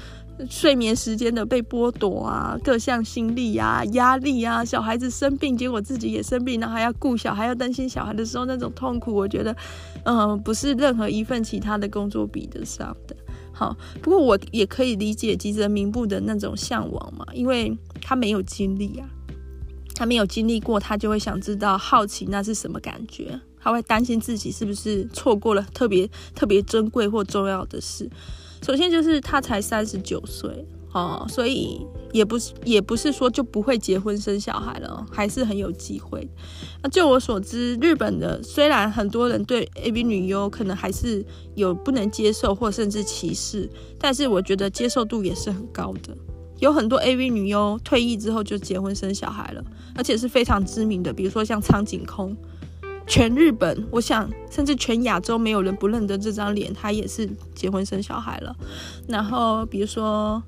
[0.51, 9.57] 睡眠时间的被剥夺啊，各项心力啊，压力啊，小孩子生病，结果自己也生病，然后还要顾小孩，要担心小孩的时候那种痛苦，我觉得，
[10.05, 13.17] 嗯、不是任何一份其他的工作比得上的。
[13.53, 19.09] 好，不过我也可以理解吉泽明步的那种向往嘛，因为他没有经历啊，
[19.95, 28.11] 他没有经历过，他就会想知道，好奇那是什么感觉，他会担心自己是不是错过了特别特别珍贵或重要的事。
[28.65, 36.27] 首先就是他才三十九岁哦，所以也不是也不是说就不会结婚生小孩了，还是很有机会。
[36.83, 41.23] 那就我所知，日本的虽然很多人对 AV 女优可能还是
[41.55, 46.17] 有不能接受或甚至歧视，但是我觉得接受度也是很高的。
[46.61, 49.63] 有很多 AV 女优退役之后就结婚生小孩了，
[49.95, 52.35] 而且是非常知名的，比如说像苍井空。
[53.07, 58.57] 全日本，我想甚至全亚洲没有人不认得这张脸，他也是结婚生小孩了。
[59.07, 60.43] 然后比如说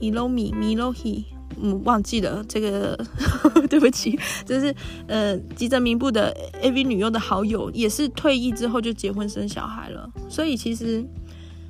[0.00, 1.24] ，Hiromi Mirohi，
[1.60, 2.96] 嗯，忘记了这个，
[3.68, 4.74] 对不起，就是
[5.08, 10.08] 呃吉泽明步的 AV 女优的好友，也是退役之后就结婚生小孩了。
[10.28, 11.04] 所以其实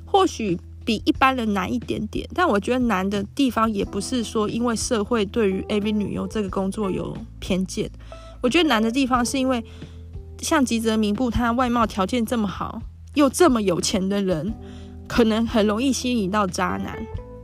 [0.05, 7.89] 或许比一般人难一点点，但我觉得难的地方也不是说因为社会对于 AV 女优这个工作有偏见。
[8.47, 9.61] 我觉得难的地方是因为，
[10.39, 12.81] 像吉泽明步，他外貌条件这么好，
[13.15, 14.53] 又这么有钱的人，
[15.05, 16.97] 可能很容易吸引到渣男。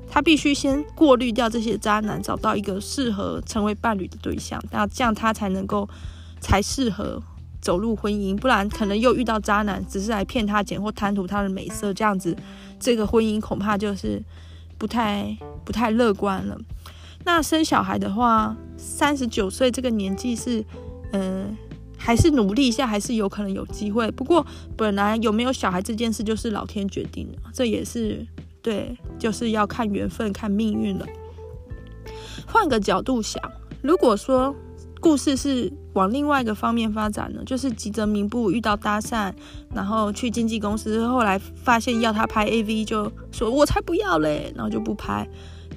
[0.10, 5.90] 他必须先过滤掉这些渣男，找到一个适合成为伴侣的对象，那这样他才能够
[6.40, 7.22] 才适合
[7.60, 8.34] 走入婚姻。
[8.34, 12.34] 不然可能又遇到渣男，只是来骗他钱或贪图他的美色，这样子
[12.80, 14.24] 这个婚姻恐怕就是
[14.78, 16.58] 不太不太乐观了。
[17.26, 20.64] 那生小孩的话，三十九岁这个年纪是，
[21.14, 21.58] 嗯、
[21.98, 24.12] 还是努力一下，还是有可能有机会。
[24.12, 24.46] 不过
[24.76, 28.28] 本来有没有小孩这件事，就是老天决定的，这也是
[28.62, 31.06] 对，就是要看缘分、看命运了。
[32.46, 33.42] 换个角度想，
[33.82, 34.56] 如果说
[35.00, 39.34] 故事是往另外一个方面发展呢，就是吉泽明步遇到搭讪，
[39.74, 45.28] 然后去经纪公司，后来发现要他拍 AV，就说我才不要嘞，然后就不拍。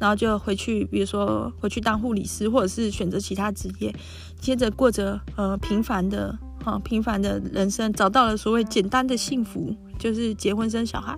[0.00, 3.94] 然后就回去，比如说回去当护理师，或者是选择其他职业，
[4.40, 11.16] 接着过着呃平凡的哈、平凡的人生，找到了所谓简单的幸福，就是结婚生小孩，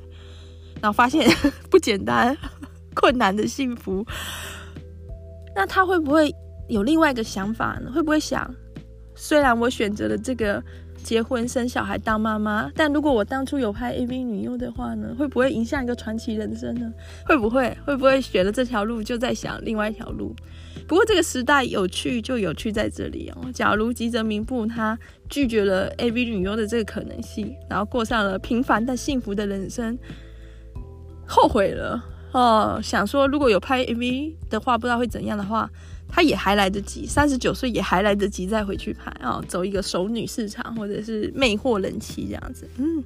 [0.81, 1.29] 然后发现
[1.71, 2.37] 不简单，
[2.95, 4.07] 困难的幸福。
[5.55, 6.35] 那他会不会
[6.69, 7.91] 有另外一个想法呢？
[7.93, 8.55] 会不会想，
[9.15, 10.63] 虽然我选择了这个？
[11.09, 16.93] 结婚生小孩当妈妈，但如果我当初有拍 AV 女优的话呢，会不会影响一个传奇人生呢？
[17.25, 20.37] 会不会会不会选了这条路就在想另外一条路？
[20.87, 23.51] 不过这个时代有趣就有趣在这里哦。
[23.55, 24.99] 假如吉泽明步他
[25.31, 29.99] 拒绝了 AV 女优的这个可能性，然后过上了平凡但幸福的人生，
[31.27, 35.71] 后悔了哦，想说如果有拍 AV 的话，不知道会怎样的话。
[36.09, 43.05] 他也还来得及，三十九岁也还来得及再回去拍啊、哦，走一个熟女市场或者是魅惑人妻这样子，嗯，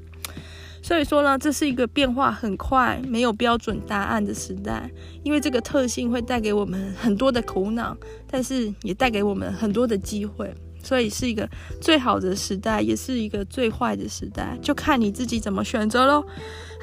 [0.83, 4.91] 所以说呢，这是一个变化很快、没有标准答案的时代，
[5.23, 7.97] 因为这个特性会带给我们很多的苦恼，
[8.31, 11.49] 但是也带给我们很多的机会，所以是一个
[11.81, 16.25] 最好的时代，也是一个最坏的时代，就看你自己怎么选择喽。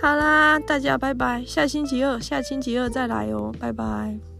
[0.01, 4.38] 好啦，大家拜拜，下星期二，下星期二再来哦，拜拜。